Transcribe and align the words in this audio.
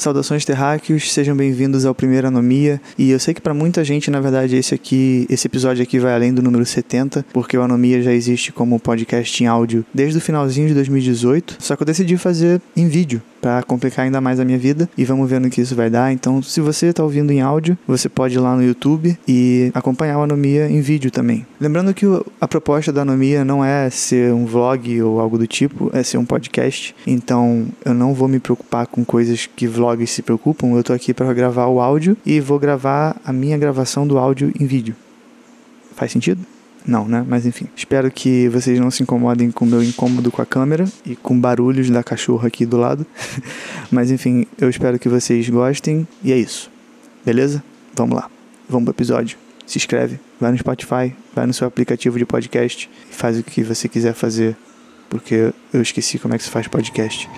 Saudações 0.00 0.46
terráqueos, 0.46 1.12
sejam 1.12 1.36
bem-vindos 1.36 1.84
ao 1.84 1.94
Primeira 1.94 2.28
Anomia. 2.28 2.80
E 2.96 3.10
eu 3.10 3.20
sei 3.20 3.34
que 3.34 3.40
para 3.40 3.52
muita 3.52 3.84
gente, 3.84 4.10
na 4.10 4.18
verdade, 4.18 4.56
esse 4.56 4.74
aqui, 4.74 5.26
esse 5.28 5.46
episódio 5.46 5.82
aqui 5.82 5.98
vai 5.98 6.14
além 6.14 6.32
do 6.32 6.40
número 6.40 6.64
70, 6.64 7.26
porque 7.34 7.54
o 7.54 7.60
Anomia 7.60 8.00
já 8.00 8.10
existe 8.10 8.50
como 8.50 8.80
podcast 8.80 9.44
em 9.44 9.46
áudio 9.46 9.84
desde 9.92 10.16
o 10.16 10.20
finalzinho 10.22 10.68
de 10.68 10.72
2018. 10.72 11.58
Só 11.58 11.76
que 11.76 11.82
eu 11.82 11.86
decidi 11.86 12.16
fazer 12.16 12.62
em 12.74 12.88
vídeo 12.88 13.20
para 13.40 13.62
complicar 13.62 14.04
ainda 14.04 14.20
mais 14.20 14.38
a 14.38 14.44
minha 14.44 14.58
vida 14.58 14.88
e 14.96 15.04
vamos 15.04 15.28
ver 15.28 15.40
no 15.40 15.50
que 15.50 15.60
isso 15.60 15.74
vai 15.74 15.88
dar. 15.88 16.12
Então, 16.12 16.42
se 16.42 16.60
você 16.60 16.86
está 16.86 17.02
ouvindo 17.02 17.32
em 17.32 17.40
áudio, 17.40 17.76
você 17.86 18.08
pode 18.08 18.34
ir 18.34 18.38
lá 18.38 18.54
no 18.54 18.62
YouTube 18.62 19.18
e 19.26 19.70
acompanhar 19.74 20.18
o 20.18 20.22
Anomia 20.22 20.70
em 20.70 20.80
vídeo 20.80 21.10
também. 21.10 21.46
Lembrando 21.60 21.94
que 21.94 22.06
a 22.40 22.48
proposta 22.48 22.92
da 22.92 23.02
Anomia 23.02 23.44
não 23.44 23.64
é 23.64 23.88
ser 23.90 24.32
um 24.32 24.44
vlog 24.46 25.02
ou 25.02 25.20
algo 25.20 25.38
do 25.38 25.46
tipo, 25.46 25.90
é 25.92 26.02
ser 26.02 26.18
um 26.18 26.24
podcast. 26.24 26.94
Então, 27.06 27.66
eu 27.84 27.94
não 27.94 28.14
vou 28.14 28.28
me 28.28 28.38
preocupar 28.38 28.86
com 28.86 29.04
coisas 29.04 29.46
que 29.46 29.66
vlogs 29.66 30.10
se 30.10 30.22
preocupam. 30.22 30.68
Eu 30.68 30.84
tô 30.84 30.92
aqui 30.92 31.14
para 31.14 31.32
gravar 31.32 31.66
o 31.66 31.80
áudio 31.80 32.16
e 32.24 32.40
vou 32.40 32.58
gravar 32.58 33.16
a 33.24 33.32
minha 33.32 33.56
gravação 33.56 34.06
do 34.06 34.18
áudio 34.18 34.52
em 34.58 34.66
vídeo. 34.66 34.94
Faz 35.96 36.12
sentido? 36.12 36.40
Não, 36.90 37.06
né? 37.06 37.24
Mas 37.24 37.46
enfim. 37.46 37.68
Espero 37.76 38.10
que 38.10 38.48
vocês 38.48 38.80
não 38.80 38.90
se 38.90 39.04
incomodem 39.04 39.52
com 39.52 39.64
o 39.64 39.68
meu 39.68 39.80
incômodo 39.80 40.32
com 40.32 40.42
a 40.42 40.46
câmera 40.46 40.84
e 41.06 41.14
com 41.14 41.40
barulhos 41.40 41.88
da 41.88 42.02
cachorra 42.02 42.48
aqui 42.48 42.66
do 42.66 42.76
lado. 42.76 43.06
Mas 43.92 44.10
enfim, 44.10 44.44
eu 44.58 44.68
espero 44.68 44.98
que 44.98 45.08
vocês 45.08 45.48
gostem 45.48 46.04
e 46.20 46.32
é 46.32 46.36
isso. 46.36 46.68
Beleza? 47.24 47.62
Vamos 47.94 48.16
lá. 48.16 48.28
Vamos 48.68 48.86
pro 48.86 48.92
episódio. 48.92 49.38
Se 49.64 49.78
inscreve, 49.78 50.18
vai 50.40 50.50
no 50.50 50.58
Spotify, 50.58 51.14
vai 51.32 51.46
no 51.46 51.54
seu 51.54 51.68
aplicativo 51.68 52.18
de 52.18 52.26
podcast 52.26 52.90
e 53.08 53.14
faz 53.14 53.38
o 53.38 53.44
que 53.44 53.62
você 53.62 53.88
quiser 53.88 54.12
fazer, 54.12 54.56
porque 55.08 55.52
eu 55.72 55.80
esqueci 55.80 56.18
como 56.18 56.34
é 56.34 56.38
que 56.38 56.42
se 56.42 56.50
faz 56.50 56.66
podcast. 56.66 57.30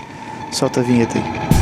Solta 0.51 0.81
a 0.81 0.83
vinheta 0.83 1.19
aí. 1.19 1.62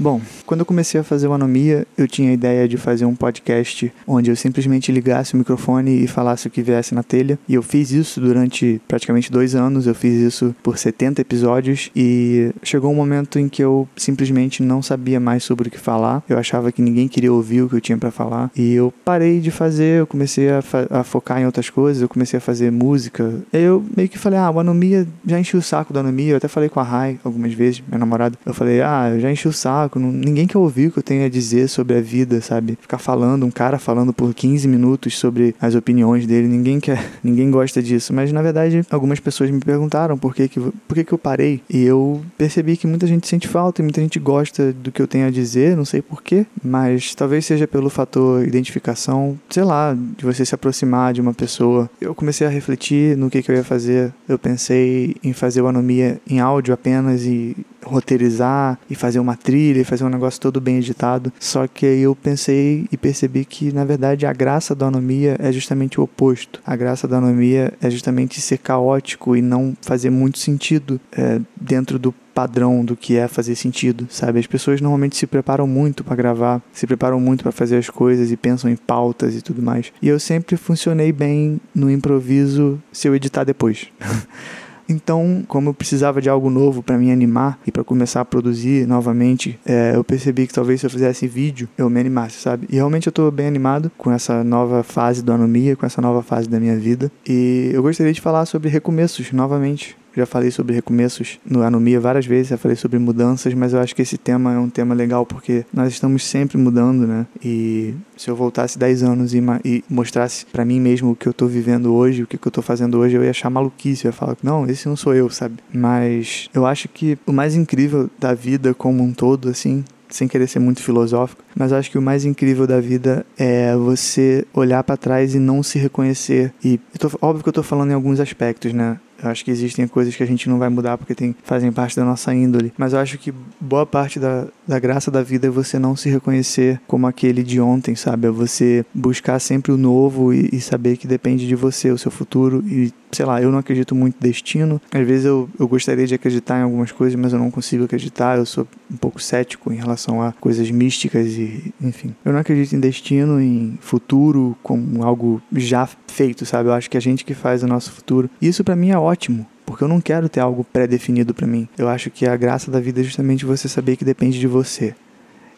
Bom, 0.00 0.22
quando 0.50 0.62
eu 0.62 0.66
comecei 0.66 1.00
a 1.00 1.04
fazer 1.04 1.28
o 1.28 1.32
Anomia, 1.32 1.86
eu 1.96 2.08
tinha 2.08 2.28
a 2.28 2.32
ideia 2.32 2.66
de 2.66 2.76
fazer 2.76 3.04
um 3.04 3.14
podcast 3.14 3.92
onde 4.04 4.32
eu 4.32 4.34
simplesmente 4.34 4.90
ligasse 4.90 5.34
o 5.34 5.36
microfone 5.36 6.02
e 6.02 6.08
falasse 6.08 6.48
o 6.48 6.50
que 6.50 6.60
viesse 6.60 6.92
na 6.92 7.04
telha. 7.04 7.38
E 7.48 7.54
eu 7.54 7.62
fiz 7.62 7.92
isso 7.92 8.20
durante 8.20 8.82
praticamente 8.88 9.30
dois 9.30 9.54
anos, 9.54 9.86
eu 9.86 9.94
fiz 9.94 10.14
isso 10.14 10.52
por 10.60 10.76
70 10.76 11.20
episódios 11.20 11.88
e 11.94 12.50
chegou 12.64 12.90
um 12.90 12.96
momento 12.96 13.38
em 13.38 13.48
que 13.48 13.62
eu 13.62 13.88
simplesmente 13.94 14.60
não 14.60 14.82
sabia 14.82 15.20
mais 15.20 15.44
sobre 15.44 15.68
o 15.68 15.70
que 15.70 15.78
falar. 15.78 16.20
Eu 16.28 16.36
achava 16.36 16.72
que 16.72 16.82
ninguém 16.82 17.06
queria 17.06 17.32
ouvir 17.32 17.62
o 17.62 17.68
que 17.68 17.76
eu 17.76 17.80
tinha 17.80 17.96
para 17.96 18.10
falar 18.10 18.50
e 18.56 18.74
eu 18.74 18.92
parei 19.04 19.38
de 19.38 19.52
fazer, 19.52 20.00
eu 20.00 20.06
comecei 20.08 20.50
a, 20.50 20.60
a, 20.90 21.04
focar 21.04 21.40
em 21.40 21.46
outras 21.46 21.70
coisas, 21.70 22.02
eu 22.02 22.08
comecei 22.08 22.38
a 22.38 22.40
fazer 22.40 22.72
música. 22.72 23.40
Eu 23.52 23.84
meio 23.96 24.08
que 24.08 24.18
falei, 24.18 24.40
ah, 24.40 24.50
o 24.50 24.58
Anomia, 24.58 25.06
já 25.24 25.38
enchi 25.38 25.56
o 25.56 25.62
saco 25.62 25.92
da 25.92 26.00
Anomia, 26.00 26.32
eu 26.32 26.38
até 26.38 26.48
falei 26.48 26.68
com 26.68 26.80
a 26.80 26.82
Rai 26.82 27.20
algumas 27.22 27.52
vezes, 27.52 27.80
minha 27.86 28.00
namorada. 28.00 28.36
Eu 28.44 28.52
falei, 28.52 28.82
ah, 28.82 29.12
eu 29.14 29.20
já 29.20 29.30
enchi 29.30 29.46
o 29.46 29.52
saco 29.52 30.00
ninguém 30.00 30.39
quer 30.46 30.58
ouvir 30.58 30.88
o 30.88 30.92
que 30.92 30.98
eu 30.98 31.02
tenho 31.02 31.24
a 31.24 31.28
dizer 31.28 31.68
sobre 31.68 31.96
a 31.96 32.00
vida, 32.00 32.40
sabe? 32.40 32.78
Ficar 32.80 32.98
falando, 32.98 33.44
um 33.44 33.50
cara 33.50 33.78
falando 33.78 34.12
por 34.12 34.34
15 34.34 34.66
minutos 34.68 35.18
sobre 35.18 35.54
as 35.60 35.74
opiniões 35.74 36.26
dele, 36.26 36.48
ninguém 36.48 36.80
quer, 36.80 37.10
ninguém 37.22 37.50
gosta 37.50 37.82
disso. 37.82 38.12
Mas 38.12 38.32
na 38.32 38.42
verdade, 38.42 38.82
algumas 38.90 39.20
pessoas 39.20 39.50
me 39.50 39.60
perguntaram 39.60 40.16
por 40.16 40.34
que, 40.34 40.48
que, 40.48 40.60
por 40.60 40.94
que, 40.94 41.04
que 41.04 41.12
eu 41.12 41.18
parei. 41.18 41.60
E 41.68 41.82
eu 41.82 42.20
percebi 42.36 42.76
que 42.76 42.86
muita 42.86 43.06
gente 43.06 43.26
sente 43.26 43.48
falta 43.48 43.80
e 43.80 43.84
muita 43.84 44.00
gente 44.00 44.18
gosta 44.18 44.72
do 44.72 44.92
que 44.92 45.00
eu 45.00 45.06
tenho 45.06 45.26
a 45.26 45.30
dizer, 45.30 45.76
não 45.76 45.84
sei 45.84 46.02
porquê, 46.02 46.46
mas 46.62 47.14
talvez 47.14 47.46
seja 47.46 47.66
pelo 47.66 47.90
fator 47.90 48.46
identificação, 48.46 49.38
sei 49.48 49.64
lá, 49.64 49.96
de 50.16 50.24
você 50.24 50.44
se 50.44 50.54
aproximar 50.54 51.12
de 51.12 51.20
uma 51.20 51.34
pessoa. 51.34 51.90
Eu 52.00 52.14
comecei 52.14 52.46
a 52.46 52.50
refletir 52.50 53.16
no 53.16 53.30
que, 53.30 53.42
que 53.42 53.50
eu 53.50 53.56
ia 53.56 53.64
fazer. 53.64 54.12
Eu 54.28 54.38
pensei 54.38 55.16
em 55.22 55.32
fazer 55.32 55.62
o 55.62 55.66
Anomia 55.66 56.20
em 56.28 56.40
áudio 56.40 56.74
apenas 56.74 57.24
e 57.24 57.56
roteirizar 57.90 58.78
e 58.88 58.94
fazer 58.94 59.18
uma 59.18 59.36
trilha 59.36 59.80
e 59.80 59.84
fazer 59.84 60.04
um 60.04 60.08
negócio 60.08 60.40
todo 60.40 60.60
bem 60.60 60.78
editado. 60.78 61.32
Só 61.38 61.66
que 61.66 61.86
aí 61.86 62.00
eu 62.00 62.14
pensei 62.14 62.86
e 62.90 62.96
percebi 62.96 63.44
que, 63.44 63.72
na 63.72 63.84
verdade, 63.84 64.26
a 64.26 64.32
graça 64.32 64.74
da 64.74 64.86
anomia 64.86 65.36
é 65.38 65.52
justamente 65.52 66.00
o 66.00 66.04
oposto. 66.04 66.60
A 66.64 66.76
graça 66.76 67.06
da 67.06 67.18
anomia 67.18 67.72
é 67.80 67.90
justamente 67.90 68.40
ser 68.40 68.58
caótico 68.58 69.36
e 69.36 69.42
não 69.42 69.76
fazer 69.82 70.10
muito 70.10 70.38
sentido 70.38 71.00
é, 71.12 71.40
dentro 71.60 71.98
do 71.98 72.14
padrão 72.34 72.84
do 72.84 72.96
que 72.96 73.16
é 73.16 73.28
fazer 73.28 73.54
sentido, 73.54 74.06
sabe? 74.08 74.38
As 74.38 74.46
pessoas 74.46 74.80
normalmente 74.80 75.16
se 75.16 75.26
preparam 75.26 75.66
muito 75.66 76.02
para 76.02 76.16
gravar, 76.16 76.62
se 76.72 76.86
preparam 76.86 77.20
muito 77.20 77.42
para 77.42 77.52
fazer 77.52 77.76
as 77.76 77.90
coisas 77.90 78.30
e 78.30 78.36
pensam 78.36 78.70
em 78.70 78.76
pautas 78.76 79.36
e 79.36 79.42
tudo 79.42 79.60
mais. 79.60 79.92
E 80.00 80.08
eu 80.08 80.18
sempre 80.18 80.56
funcionei 80.56 81.12
bem 81.12 81.60
no 81.74 81.90
improviso 81.90 82.80
se 82.92 83.08
eu 83.08 83.14
editar 83.14 83.44
depois. 83.44 83.88
Então, 84.90 85.44
como 85.46 85.70
eu 85.70 85.74
precisava 85.74 86.20
de 86.20 86.28
algo 86.28 86.50
novo 86.50 86.82
para 86.82 86.98
me 86.98 87.12
animar 87.12 87.60
e 87.64 87.70
para 87.70 87.84
começar 87.84 88.22
a 88.22 88.24
produzir 88.24 88.88
novamente, 88.88 89.56
é, 89.64 89.92
eu 89.94 90.02
percebi 90.02 90.48
que 90.48 90.52
talvez 90.52 90.80
se 90.80 90.86
eu 90.86 90.90
fizesse 90.90 91.28
vídeo, 91.28 91.68
eu 91.78 91.88
me 91.88 92.00
animasse, 92.00 92.40
sabe? 92.40 92.66
E 92.68 92.74
realmente 92.74 93.06
eu 93.06 93.12
tô 93.12 93.30
bem 93.30 93.46
animado 93.46 93.90
com 93.96 94.10
essa 94.10 94.42
nova 94.42 94.82
fase 94.82 95.22
do 95.22 95.32
Anomia, 95.32 95.76
com 95.76 95.86
essa 95.86 96.02
nova 96.02 96.22
fase 96.22 96.48
da 96.48 96.58
minha 96.58 96.76
vida. 96.76 97.10
E 97.24 97.70
eu 97.72 97.82
gostaria 97.82 98.12
de 98.12 98.20
falar 98.20 98.46
sobre 98.46 98.68
recomeços 98.68 99.30
novamente. 99.30 99.96
Já 100.16 100.26
falei 100.26 100.50
sobre 100.50 100.74
recomeços 100.74 101.38
no 101.44 101.62
Anomia 101.62 102.00
várias 102.00 102.26
vezes, 102.26 102.48
já 102.48 102.56
falei 102.56 102.76
sobre 102.76 102.98
mudanças, 102.98 103.54
mas 103.54 103.72
eu 103.72 103.80
acho 103.80 103.94
que 103.94 104.02
esse 104.02 104.18
tema 104.18 104.54
é 104.54 104.58
um 104.58 104.68
tema 104.68 104.94
legal 104.94 105.24
porque 105.24 105.64
nós 105.72 105.92
estamos 105.92 106.24
sempre 106.24 106.58
mudando, 106.58 107.06
né? 107.06 107.26
E 107.44 107.94
se 108.16 108.30
eu 108.30 108.36
voltasse 108.36 108.78
10 108.78 109.02
anos 109.02 109.34
e, 109.34 109.42
e 109.64 109.84
mostrasse 109.88 110.46
para 110.46 110.64
mim 110.64 110.80
mesmo 110.80 111.12
o 111.12 111.16
que 111.16 111.26
eu 111.26 111.32
tô 111.32 111.46
vivendo 111.46 111.94
hoje, 111.94 112.22
o 112.22 112.26
que, 112.26 112.36
que 112.36 112.46
eu 112.46 112.52
tô 112.52 112.62
fazendo 112.62 112.98
hoje, 112.98 113.16
eu 113.16 113.24
ia 113.24 113.30
achar 113.30 113.50
maluquice, 113.50 114.04
eu 114.04 114.08
ia 114.08 114.12
falar, 114.12 114.36
não, 114.42 114.66
esse 114.66 114.88
não 114.88 114.96
sou 114.96 115.14
eu, 115.14 115.30
sabe? 115.30 115.56
Mas 115.72 116.48
eu 116.52 116.66
acho 116.66 116.88
que 116.88 117.18
o 117.26 117.32
mais 117.32 117.54
incrível 117.54 118.10
da 118.18 118.34
vida 118.34 118.74
como 118.74 119.02
um 119.02 119.12
todo, 119.12 119.48
assim, 119.48 119.84
sem 120.10 120.28
querer 120.28 120.46
ser 120.46 120.58
muito 120.58 120.82
filosófico, 120.82 121.42
mas 121.56 121.72
acho 121.72 121.90
que 121.90 121.98
o 121.98 122.02
mais 122.02 122.24
incrível 122.24 122.66
da 122.66 122.80
vida 122.80 123.24
é 123.38 123.74
você 123.76 124.44
olhar 124.52 124.82
para 124.82 124.96
trás 124.96 125.34
e 125.34 125.38
não 125.38 125.62
se 125.62 125.78
reconhecer. 125.78 126.52
E 126.62 126.78
tô, 126.98 127.10
óbvio 127.22 127.42
que 127.42 127.48
eu 127.48 127.52
tô 127.52 127.62
falando 127.62 127.90
em 127.90 127.94
alguns 127.94 128.20
aspectos, 128.20 128.72
né? 128.72 128.98
Eu 129.22 129.30
acho 129.30 129.44
que 129.44 129.50
existem 129.50 129.86
coisas 129.86 130.14
que 130.14 130.22
a 130.22 130.26
gente 130.26 130.48
não 130.48 130.58
vai 130.58 130.68
mudar 130.68 130.96
porque 130.96 131.14
tem, 131.14 131.34
fazem 131.42 131.70
parte 131.70 131.96
da 131.96 132.04
nossa 132.04 132.34
índole. 132.34 132.72
Mas 132.76 132.92
eu 132.92 132.98
acho 132.98 133.18
que 133.18 133.32
boa 133.60 133.84
parte 133.84 134.18
da, 134.18 134.46
da 134.66 134.78
graça 134.78 135.10
da 135.10 135.22
vida 135.22 135.46
é 135.46 135.50
você 135.50 135.78
não 135.78 135.94
se 135.94 136.08
reconhecer 136.08 136.80
como 136.86 137.06
aquele 137.06 137.42
de 137.42 137.60
ontem, 137.60 137.94
sabe? 137.94 138.28
É 138.28 138.30
você 138.30 138.84
buscar 138.94 139.38
sempre 139.38 139.72
o 139.72 139.76
novo 139.76 140.32
e, 140.32 140.48
e 140.52 140.60
saber 140.60 140.96
que 140.96 141.06
depende 141.06 141.46
de 141.46 141.54
você, 141.54 141.90
o 141.90 141.98
seu 141.98 142.10
futuro. 142.10 142.64
E, 142.66 142.92
sei 143.12 143.24
lá, 143.24 143.40
eu 143.40 143.50
não 143.50 143.58
acredito 143.58 143.94
muito 143.94 144.16
em 144.16 144.28
destino. 144.28 144.80
Às 144.92 145.06
vezes 145.06 145.26
eu, 145.26 145.48
eu 145.58 145.66
gostaria 145.68 146.06
de 146.06 146.14
acreditar 146.14 146.58
em 146.58 146.62
algumas 146.62 146.92
coisas, 146.92 147.18
mas 147.18 147.32
eu 147.32 147.38
não 147.38 147.50
consigo 147.50 147.84
acreditar. 147.84 148.38
Eu 148.38 148.46
sou 148.46 148.66
um 148.90 148.96
pouco 148.96 149.20
cético 149.20 149.72
em 149.72 149.76
relação 149.76 150.22
a 150.22 150.32
coisas 150.32 150.70
místicas 150.70 151.26
e, 151.28 151.74
enfim. 151.80 152.14
Eu 152.24 152.32
não 152.32 152.40
acredito 152.40 152.74
em 152.74 152.80
destino, 152.80 153.40
em 153.40 153.78
futuro 153.80 154.56
como 154.62 155.04
algo 155.04 155.42
já 155.52 155.88
feito, 156.08 156.44
sabe? 156.46 156.68
Eu 156.68 156.72
acho 156.72 156.90
que 156.90 156.96
é 156.96 156.98
a 156.98 157.02
gente 157.02 157.24
que 157.24 157.34
faz 157.34 157.62
o 157.62 157.66
nosso 157.66 157.92
futuro. 157.92 158.30
E 158.40 158.48
isso 158.48 158.64
para 158.64 158.76
mim 158.76 158.90
é 158.90 158.98
ótimo 158.98 159.46
porque 159.70 159.84
eu 159.84 159.88
não 159.88 160.00
quero 160.00 160.28
ter 160.28 160.40
algo 160.40 160.64
pré-definido 160.64 161.32
para 161.32 161.46
mim. 161.46 161.68
Eu 161.78 161.88
acho 161.88 162.10
que 162.10 162.26
a 162.26 162.36
graça 162.36 162.72
da 162.72 162.80
vida 162.80 163.00
é 163.00 163.04
justamente 163.04 163.44
você 163.44 163.68
saber 163.68 163.96
que 163.96 164.04
depende 164.04 164.40
de 164.40 164.48
você. 164.48 164.96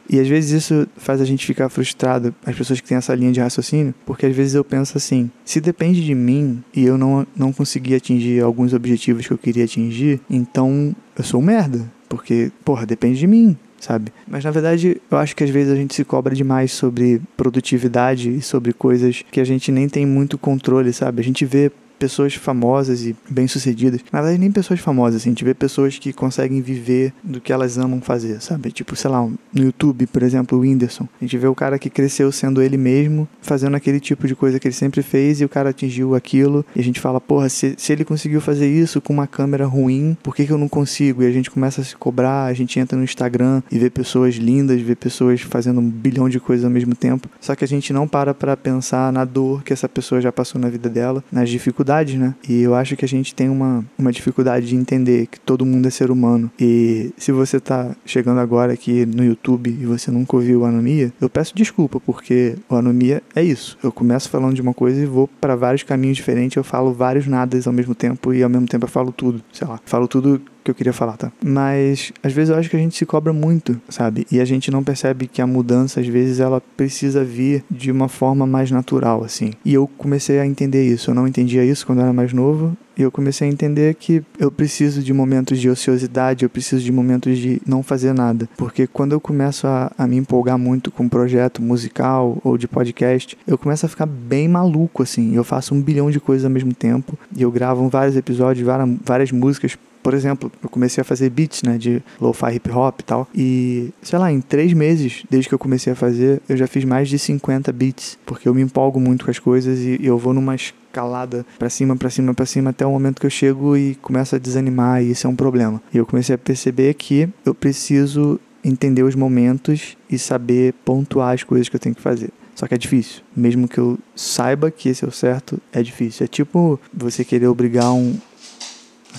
E 0.08 0.18
às 0.18 0.28
vezes 0.28 0.64
isso 0.64 0.86
faz 0.96 1.20
a 1.20 1.24
gente 1.24 1.46
ficar 1.46 1.68
frustrado, 1.68 2.34
as 2.44 2.56
pessoas 2.56 2.80
que 2.80 2.88
têm 2.88 2.98
essa 2.98 3.14
linha 3.14 3.32
de 3.32 3.40
raciocínio, 3.40 3.94
porque 4.04 4.26
às 4.26 4.34
vezes 4.34 4.54
eu 4.54 4.64
penso 4.64 4.96
assim: 4.96 5.30
se 5.44 5.60
depende 5.60 6.04
de 6.04 6.14
mim 6.14 6.62
e 6.74 6.84
eu 6.84 6.98
não, 6.98 7.26
não 7.36 7.52
conseguir 7.52 7.94
atingir 7.94 8.42
alguns 8.42 8.72
objetivos 8.72 9.26
que 9.26 9.32
eu 9.32 9.38
queria 9.38 9.64
atingir, 9.64 10.20
então 10.28 10.94
eu 11.16 11.24
sou 11.24 11.40
um 11.40 11.44
merda. 11.44 11.90
Porque, 12.08 12.52
porra, 12.62 12.84
depende 12.84 13.18
de 13.18 13.26
mim, 13.26 13.56
sabe? 13.80 14.12
Mas 14.28 14.44
na 14.44 14.50
verdade, 14.50 15.00
eu 15.10 15.16
acho 15.16 15.34
que 15.34 15.42
às 15.42 15.48
vezes 15.48 15.72
a 15.72 15.76
gente 15.76 15.94
se 15.94 16.04
cobra 16.04 16.34
demais 16.34 16.72
sobre 16.72 17.22
produtividade 17.38 18.28
e 18.28 18.42
sobre 18.42 18.74
coisas 18.74 19.24
que 19.30 19.40
a 19.40 19.44
gente 19.44 19.72
nem 19.72 19.88
tem 19.88 20.04
muito 20.04 20.36
controle, 20.36 20.92
sabe? 20.92 21.22
A 21.22 21.24
gente 21.24 21.46
vê 21.46 21.72
pessoas 22.02 22.34
famosas 22.34 23.06
e 23.06 23.14
bem-sucedidas. 23.30 24.00
Na 24.10 24.20
verdade, 24.20 24.40
nem 24.40 24.50
pessoas 24.50 24.80
famosas, 24.80 25.20
assim, 25.20 25.28
a 25.28 25.32
gente 25.32 25.44
vê 25.44 25.54
pessoas 25.54 26.00
que 26.00 26.12
conseguem 26.12 26.60
viver 26.60 27.12
do 27.22 27.40
que 27.40 27.52
elas 27.52 27.78
amam 27.78 28.00
fazer, 28.00 28.42
sabe? 28.42 28.72
Tipo, 28.72 28.96
sei 28.96 29.08
lá, 29.08 29.24
no 29.24 29.62
YouTube, 29.62 30.08
por 30.08 30.20
exemplo, 30.24 30.58
o 30.58 30.62
Whindersson. 30.62 31.06
A 31.20 31.24
gente 31.24 31.38
vê 31.38 31.46
o 31.46 31.54
cara 31.54 31.78
que 31.78 31.88
cresceu 31.88 32.32
sendo 32.32 32.60
ele 32.60 32.76
mesmo, 32.76 33.28
fazendo 33.40 33.76
aquele 33.76 34.00
tipo 34.00 34.26
de 34.26 34.34
coisa 34.34 34.58
que 34.58 34.66
ele 34.66 34.74
sempre 34.74 35.00
fez 35.00 35.40
e 35.40 35.44
o 35.44 35.48
cara 35.48 35.70
atingiu 35.70 36.16
aquilo. 36.16 36.66
E 36.74 36.80
a 36.80 36.82
gente 36.82 36.98
fala, 36.98 37.20
porra, 37.20 37.48
se, 37.48 37.76
se 37.78 37.92
ele 37.92 38.04
conseguiu 38.04 38.40
fazer 38.40 38.68
isso 38.68 39.00
com 39.00 39.12
uma 39.12 39.28
câmera 39.28 39.64
ruim, 39.64 40.16
por 40.24 40.34
que, 40.34 40.44
que 40.44 40.52
eu 40.52 40.58
não 40.58 40.68
consigo? 40.68 41.22
E 41.22 41.26
a 41.26 41.30
gente 41.30 41.52
começa 41.52 41.82
a 41.82 41.84
se 41.84 41.94
cobrar, 41.94 42.46
a 42.46 42.52
gente 42.52 42.80
entra 42.80 42.98
no 42.98 43.04
Instagram 43.04 43.62
e 43.70 43.78
vê 43.78 43.88
pessoas 43.88 44.34
lindas, 44.34 44.80
vê 44.80 44.96
pessoas 44.96 45.40
fazendo 45.42 45.80
um 45.80 45.88
bilhão 45.88 46.28
de 46.28 46.40
coisas 46.40 46.64
ao 46.64 46.70
mesmo 46.70 46.96
tempo. 46.96 47.28
Só 47.40 47.54
que 47.54 47.64
a 47.64 47.68
gente 47.68 47.92
não 47.92 48.08
para 48.08 48.34
pra 48.34 48.56
pensar 48.56 49.12
na 49.12 49.24
dor 49.24 49.62
que 49.62 49.72
essa 49.72 49.88
pessoa 49.88 50.20
já 50.20 50.32
passou 50.32 50.60
na 50.60 50.68
vida 50.68 50.88
dela, 50.88 51.22
nas 51.30 51.48
dificuldades 51.48 51.91
dificuldades, 51.92 52.14
né? 52.14 52.34
E 52.48 52.62
eu 52.62 52.74
acho 52.74 52.96
que 52.96 53.04
a 53.04 53.08
gente 53.08 53.34
tem 53.34 53.48
uma, 53.48 53.84
uma 53.98 54.10
dificuldade 54.10 54.66
de 54.66 54.76
entender 54.76 55.26
que 55.26 55.38
todo 55.38 55.66
mundo 55.66 55.86
é 55.86 55.90
ser 55.90 56.10
humano. 56.10 56.50
E 56.58 57.12
se 57.16 57.30
você 57.32 57.60
tá 57.60 57.94
chegando 58.06 58.40
agora 58.40 58.72
aqui 58.72 59.04
no 59.04 59.24
YouTube 59.24 59.68
e 59.68 59.84
você 59.84 60.10
nunca 60.10 60.36
ouviu 60.36 60.64
Anomia, 60.64 61.12
eu 61.20 61.28
peço 61.28 61.54
desculpa, 61.54 62.00
porque 62.00 62.56
o 62.68 62.76
Anomia 62.76 63.22
é 63.34 63.42
isso. 63.42 63.78
Eu 63.82 63.92
começo 63.92 64.28
falando 64.28 64.54
de 64.54 64.62
uma 64.62 64.74
coisa 64.74 65.00
e 65.00 65.06
vou 65.06 65.28
para 65.40 65.54
vários 65.54 65.82
caminhos 65.82 66.16
diferentes, 66.16 66.56
eu 66.56 66.64
falo 66.64 66.92
vários 66.92 67.26
nadas 67.26 67.66
ao 67.66 67.72
mesmo 67.72 67.94
tempo 67.94 68.32
e 68.32 68.42
ao 68.42 68.50
mesmo 68.50 68.66
tempo 68.66 68.84
eu 68.84 68.90
falo 68.90 69.12
tudo, 69.12 69.42
sei 69.52 69.66
lá. 69.66 69.80
Falo 69.84 70.08
tudo 70.08 70.40
que 70.62 70.70
eu 70.70 70.74
queria 70.74 70.92
falar, 70.92 71.16
tá? 71.16 71.32
Mas 71.44 72.12
às 72.22 72.32
vezes 72.32 72.50
eu 72.50 72.56
acho 72.56 72.70
que 72.70 72.76
a 72.76 72.78
gente 72.78 72.96
se 72.96 73.06
cobra 73.06 73.32
muito, 73.32 73.80
sabe? 73.88 74.26
E 74.30 74.40
a 74.40 74.44
gente 74.44 74.70
não 74.70 74.82
percebe 74.82 75.26
que 75.26 75.42
a 75.42 75.46
mudança 75.46 76.00
às 76.00 76.06
vezes 76.06 76.40
ela 76.40 76.60
precisa 76.76 77.24
vir 77.24 77.64
de 77.70 77.90
uma 77.90 78.08
forma 78.08 78.46
mais 78.46 78.70
natural, 78.70 79.24
assim. 79.24 79.52
E 79.64 79.74
eu 79.74 79.88
comecei 79.98 80.38
a 80.38 80.46
entender 80.46 80.84
isso. 80.84 81.10
Eu 81.10 81.14
não 81.14 81.26
entendia 81.26 81.64
isso 81.64 81.86
quando 81.86 81.98
eu 81.98 82.04
era 82.04 82.12
mais 82.12 82.32
novo. 82.32 82.76
E 82.96 83.02
eu 83.02 83.10
comecei 83.10 83.48
a 83.48 83.50
entender 83.50 83.94
que 83.94 84.22
eu 84.38 84.50
preciso 84.50 85.02
de 85.02 85.12
momentos 85.14 85.58
de 85.58 85.70
ociosidade, 85.70 86.44
eu 86.44 86.50
preciso 86.50 86.84
de 86.84 86.92
momentos 86.92 87.38
de 87.38 87.60
não 87.66 87.82
fazer 87.82 88.12
nada. 88.12 88.48
Porque 88.56 88.86
quando 88.86 89.12
eu 89.12 89.20
começo 89.20 89.66
a, 89.66 89.90
a 89.96 90.06
me 90.06 90.16
empolgar 90.16 90.58
muito 90.58 90.90
com 90.90 91.04
um 91.04 91.08
projeto 91.08 91.62
musical 91.62 92.38
ou 92.44 92.58
de 92.58 92.68
podcast, 92.68 93.36
eu 93.46 93.56
começo 93.56 93.86
a 93.86 93.88
ficar 93.88 94.06
bem 94.06 94.46
maluco, 94.46 95.02
assim. 95.02 95.34
Eu 95.34 95.42
faço 95.42 95.74
um 95.74 95.80
bilhão 95.80 96.10
de 96.10 96.20
coisas 96.20 96.44
ao 96.44 96.50
mesmo 96.50 96.74
tempo. 96.74 97.18
E 97.34 97.42
eu 97.42 97.50
gravo 97.50 97.88
vários 97.88 98.16
episódios, 98.16 98.66
várias, 98.66 98.90
várias 99.04 99.32
músicas 99.32 99.76
por 100.02 100.14
exemplo, 100.14 100.50
eu 100.62 100.68
comecei 100.68 101.00
a 101.00 101.04
fazer 101.04 101.30
beats, 101.30 101.62
né, 101.62 101.78
de 101.78 102.02
lo-fi 102.20 102.54
hip 102.54 102.70
hop 102.70 103.00
e 103.00 103.04
tal. 103.04 103.28
E, 103.34 103.90
sei 104.02 104.18
lá, 104.18 104.32
em 104.32 104.40
três 104.40 104.72
meses, 104.72 105.24
desde 105.30 105.48
que 105.48 105.54
eu 105.54 105.58
comecei 105.58 105.92
a 105.92 105.96
fazer, 105.96 106.40
eu 106.48 106.56
já 106.56 106.66
fiz 106.66 106.84
mais 106.84 107.08
de 107.08 107.18
50 107.18 107.72
beats. 107.72 108.18
Porque 108.26 108.48
eu 108.48 108.54
me 108.54 108.62
empolgo 108.62 109.00
muito 109.00 109.24
com 109.24 109.30
as 109.30 109.38
coisas 109.38 109.78
e 109.78 109.98
eu 110.02 110.18
vou 110.18 110.34
numa 110.34 110.54
escalada 110.54 111.46
para 111.58 111.70
cima, 111.70 111.96
para 111.96 112.10
cima, 112.10 112.34
para 112.34 112.46
cima, 112.46 112.70
até 112.70 112.84
o 112.84 112.90
momento 112.90 113.20
que 113.20 113.26
eu 113.26 113.30
chego 113.30 113.76
e 113.76 113.94
começo 113.96 114.34
a 114.34 114.38
desanimar, 114.38 115.02
e 115.02 115.10
isso 115.10 115.26
é 115.26 115.30
um 115.30 115.36
problema. 115.36 115.80
E 115.92 115.98
eu 115.98 116.06
comecei 116.06 116.34
a 116.34 116.38
perceber 116.38 116.94
que 116.94 117.28
eu 117.44 117.54
preciso 117.54 118.38
entender 118.64 119.02
os 119.02 119.14
momentos 119.14 119.96
e 120.08 120.18
saber 120.18 120.74
pontuar 120.84 121.34
as 121.34 121.42
coisas 121.42 121.68
que 121.68 121.76
eu 121.76 121.80
tenho 121.80 121.94
que 121.94 122.02
fazer. 122.02 122.30
Só 122.54 122.66
que 122.66 122.74
é 122.74 122.78
difícil. 122.78 123.22
Mesmo 123.34 123.66
que 123.66 123.78
eu 123.78 123.98
saiba 124.14 124.70
que 124.70 124.88
esse 124.88 125.04
é 125.04 125.08
o 125.08 125.10
certo, 125.10 125.60
é 125.72 125.82
difícil. 125.82 126.24
É 126.24 126.26
tipo 126.28 126.78
você 126.92 127.24
querer 127.24 127.46
obrigar 127.46 127.92
um, 127.92 128.14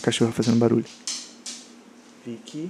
a 0.04 0.06
cachorra 0.06 0.32
fazendo 0.32 0.58
barulho. 0.58 0.86
Vicky. 2.26 2.70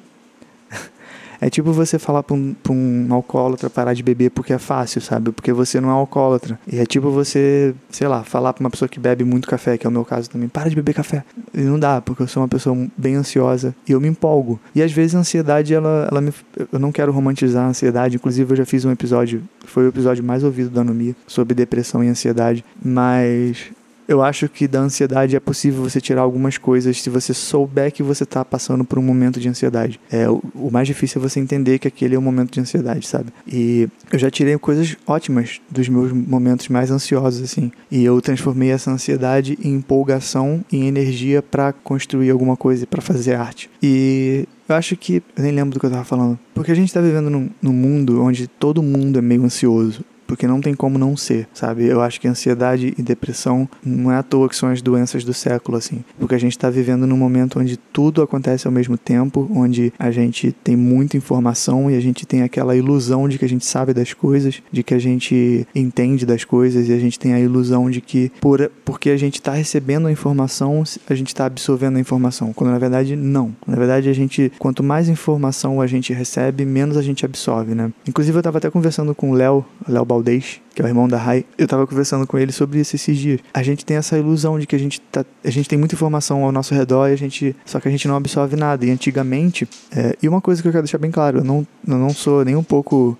É 1.42 1.50
tipo 1.50 1.74
você 1.74 2.00
falar 2.00 2.24
pra 2.24 2.34
um, 2.34 2.54
pra 2.54 2.72
um 2.72 3.08
alcoólatra 3.12 3.70
parar 3.70 3.94
de 3.94 4.02
beber 4.02 4.32
porque 4.32 4.54
é 4.54 4.58
fácil, 4.58 5.02
sabe? 5.02 5.30
Porque 5.34 5.52
você 5.52 5.82
não 5.82 5.90
é 5.90 5.92
alcoólatra. 5.92 6.58
E 6.66 6.80
é 6.80 6.86
tipo 6.86 7.12
você, 7.12 7.76
sei 7.90 8.08
lá, 8.08 8.24
falar 8.24 8.54
pra 8.54 8.62
uma 8.62 8.70
pessoa 8.70 8.88
que 8.88 8.98
bebe 8.98 9.26
muito 9.26 9.46
café, 9.46 9.78
que 9.78 9.86
é 9.86 9.90
o 9.90 9.92
meu 9.92 10.06
caso 10.06 10.30
também, 10.30 10.48
para 10.48 10.70
de 10.70 10.76
beber 10.78 10.94
café. 10.94 11.26
E 11.54 11.60
não 11.60 11.78
dá, 11.78 12.00
porque 12.00 12.24
eu 12.24 12.28
sou 12.30 12.42
uma 12.42 12.48
pessoa 12.48 12.88
bem 12.96 13.16
ansiosa 13.16 13.76
e 13.86 13.92
eu 13.92 14.00
me 14.00 14.08
empolgo. 14.08 14.58
E 14.74 14.82
às 14.82 14.94
vezes 14.94 15.16
a 15.16 15.20
ansiedade, 15.20 15.74
ela, 15.74 16.08
ela 16.10 16.22
me. 16.22 16.32
Eu 16.72 16.80
não 16.80 16.94
quero 16.94 17.12
romantizar 17.12 17.66
a 17.66 17.68
ansiedade, 17.68 18.16
inclusive 18.16 18.54
eu 18.54 18.56
já 18.56 18.66
fiz 18.66 18.86
um 18.86 18.92
episódio, 18.92 19.44
foi 19.66 19.84
o 19.84 19.90
episódio 19.90 20.24
mais 20.24 20.46
ouvido 20.46 20.70
da 20.70 20.80
Anomia, 20.80 21.14
sobre 21.28 21.54
depressão 21.54 22.02
e 22.02 22.08
ansiedade, 22.08 22.64
mas 22.82 23.70
eu 24.08 24.22
acho 24.22 24.48
que 24.50 24.68
da 24.68 24.80
ansiedade 24.80 25.36
é 25.36 25.40
possível 25.40 25.82
você 25.82 26.00
tirar 26.02 26.22
algumas 26.22 26.58
coisas 26.58 27.02
se 27.02 27.10
você 27.10 27.34
souber 27.34 27.92
que 27.92 28.04
você 28.04 28.24
está 28.24 28.44
passando 28.44 28.84
por 28.84 29.00
um 29.00 29.02
momento 29.02 29.40
de 29.40 29.48
ansiedade. 29.48 30.00
É, 30.12 30.30
o, 30.30 30.42
o, 30.56 30.72
mais 30.72 30.88
difícil 30.88 31.20
é 31.20 31.28
você 31.30 31.40
entender 31.40 31.80
que 31.80 31.88
aquele 31.88 32.16
é 32.16 32.20
um 32.20 32.22
momento 32.22 32.52
de 32.52 32.60
ansiedade, 32.60 33.08
sabe? 33.08 33.32
E 33.48 33.88
eu 34.12 34.20
já 34.20 34.30
tirei 34.30 34.58
coisas 34.58 34.96
ótimas 35.08 35.62
dos 35.70 35.88
meus 35.90 36.12
momentos 36.12 36.68
mais 36.70 36.92
ansiosos, 36.92 37.42
assim. 37.42 37.72
E 37.90 38.04
eu 38.04 38.20
transformei 38.22 38.72
essa 38.72 38.92
ansiedade 38.92 39.58
em 39.62 39.76
empolgação, 39.76 40.64
em 40.72 40.88
energia 40.88 41.42
para 41.42 41.74
construir 41.74 42.30
alguma 42.30 42.58
coisa, 42.58 42.86
para 42.86 43.02
fazer 43.02 43.36
arte. 43.36 43.70
E 43.82 44.48
eu 44.68 44.76
acho 44.76 44.96
que. 44.96 45.24
Eu 45.36 45.44
nem 45.44 45.52
lembro 45.52 45.74
do 45.74 45.80
que 45.80 45.86
eu 45.86 45.92
tava 45.92 46.04
falando. 46.04 46.38
Porque 46.54 46.72
a 46.72 46.76
gente 46.76 46.94
tá 46.94 47.02
vivendo 47.02 47.30
num, 47.30 47.50
num 47.62 47.74
mundo 47.74 48.22
onde 48.22 48.48
todo 48.48 48.82
mundo 48.82 49.20
é 49.20 49.22
meio 49.22 49.44
ansioso 49.44 50.04
porque 50.28 50.48
não 50.48 50.62
tem 50.62 50.74
como 50.74 50.98
não 50.98 51.16
ser, 51.16 51.48
sabe? 51.54 51.86
Eu 51.86 52.02
acho 52.02 52.20
que 52.20 52.28
ansiedade 52.28 52.94
e 52.98 53.02
depressão 53.02 53.68
não 53.84 54.12
é 54.12 54.18
à 54.18 54.24
toa 54.24 54.50
que 54.50 54.56
são 54.56 54.70
as 54.70 54.82
doenças 54.82 55.24
do 55.24 55.34
século, 55.34 55.78
assim, 55.78 56.04
porque 56.20 56.36
a 56.36 56.40
gente 56.40 56.54
está 56.54 56.70
vivendo 56.70 57.08
num 57.08 57.18
momento 57.18 57.60
onde 57.60 57.78
tudo 57.78 58.22
acontece 58.22 58.68
ao 58.68 58.74
mesmo 58.74 58.98
tempo, 58.98 59.50
onde 59.54 59.94
a 59.98 60.12
gente 60.12 60.52
tem 60.64 60.76
muita 60.76 61.18
informação 61.18 61.90
e 61.90 61.96
a 61.96 62.00
gente 62.00 62.26
tem 62.26 62.42
aquela 62.42 62.76
ilusão 62.76 63.28
de 63.28 63.38
que 63.38 63.46
a 63.46 63.50
gente 63.50 63.66
sabe 63.66 63.94
das 63.94 64.14
coisas, 64.14 64.62
de 64.72 64.84
que 64.84 64.94
a 64.94 65.00
gente 65.00 65.68
entende 65.76 66.26
das 66.26 66.44
coisas 66.44 66.88
e 66.88 66.94
a 66.94 67.00
gente 67.00 67.20
tem 67.20 67.34
a 67.34 67.40
ilusão 67.40 67.90
de 67.90 68.02
que 68.02 68.32
por, 68.40 68.72
porque 68.84 69.10
a 69.10 69.18
gente 69.18 69.36
está 69.36 69.54
recebendo 69.54 70.08
a 70.08 70.12
informação, 70.12 70.84
a 71.10 71.16
gente 71.16 71.28
está 71.28 71.46
absorvendo 71.46 71.98
a 71.98 72.00
informação, 72.00 72.54
quando 72.54 72.72
na 72.72 72.80
verdade 72.80 73.16
não. 73.16 73.56
Na 73.68 73.76
verdade, 73.76 74.10
a 74.10 74.14
gente, 74.14 74.52
quanto 74.60 74.84
mais 74.84 75.10
informação 75.10 75.82
a 75.82 75.88
gente 75.88 76.14
recebe, 76.14 76.66
menos 76.66 76.98
a 76.98 77.02
gente 77.02 77.26
absorve, 77.26 77.74
né? 77.74 77.92
Inclusive, 78.08 78.36
eu 78.36 78.40
estava 78.40 78.58
até 78.58 78.70
conversando 78.70 79.16
com 79.16 79.32
o 79.32 79.34
Léo, 79.34 79.66
Léo 79.88 80.06
Valdez, 80.24 80.62
que 80.74 80.82
é 80.82 80.86
o 80.86 80.88
irmão 80.88 81.08
da 81.08 81.18
Rai, 81.18 81.46
eu 81.58 81.68
tava 81.68 81.86
conversando 81.86 82.26
com 82.26 82.38
ele 82.40 82.52
sobre 82.52 82.80
isso 82.80 82.96
esses 82.96 83.18
dias. 83.18 83.40
A 83.54 83.62
gente 83.62 83.86
tem 83.86 83.98
essa 83.98 84.18
ilusão 84.18 84.58
de 84.58 84.66
que 84.66 84.76
a 84.76 84.80
gente, 84.80 85.02
tá, 85.02 85.26
a 85.44 85.50
gente 85.50 85.68
tem 85.68 85.78
muita 85.78 85.94
informação 85.94 86.44
ao 86.44 86.52
nosso 86.52 86.74
redor 86.74 87.10
e 87.10 87.14
a 87.14 87.18
gente, 87.18 87.56
só 87.66 87.80
que 87.80 87.88
a 87.88 87.92
gente 87.92 88.08
não 88.08 88.16
absorve 88.16 88.56
nada. 88.56 88.86
E 88.86 88.90
antigamente, 88.90 89.68
é, 89.92 90.16
e 90.22 90.30
uma 90.30 90.42
coisa 90.42 90.62
que 90.62 90.68
eu 90.68 90.72
quero 90.72 90.84
deixar 90.84 90.98
bem 90.98 91.12
claro, 91.12 91.40
eu 91.40 91.44
não, 91.44 91.68
eu 91.88 91.98
não 91.98 92.10
sou 92.12 92.46
nem 92.46 92.56
um 92.56 92.64
pouco 92.64 93.18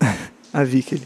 a 0.52 0.64
Vicky. 0.64 1.02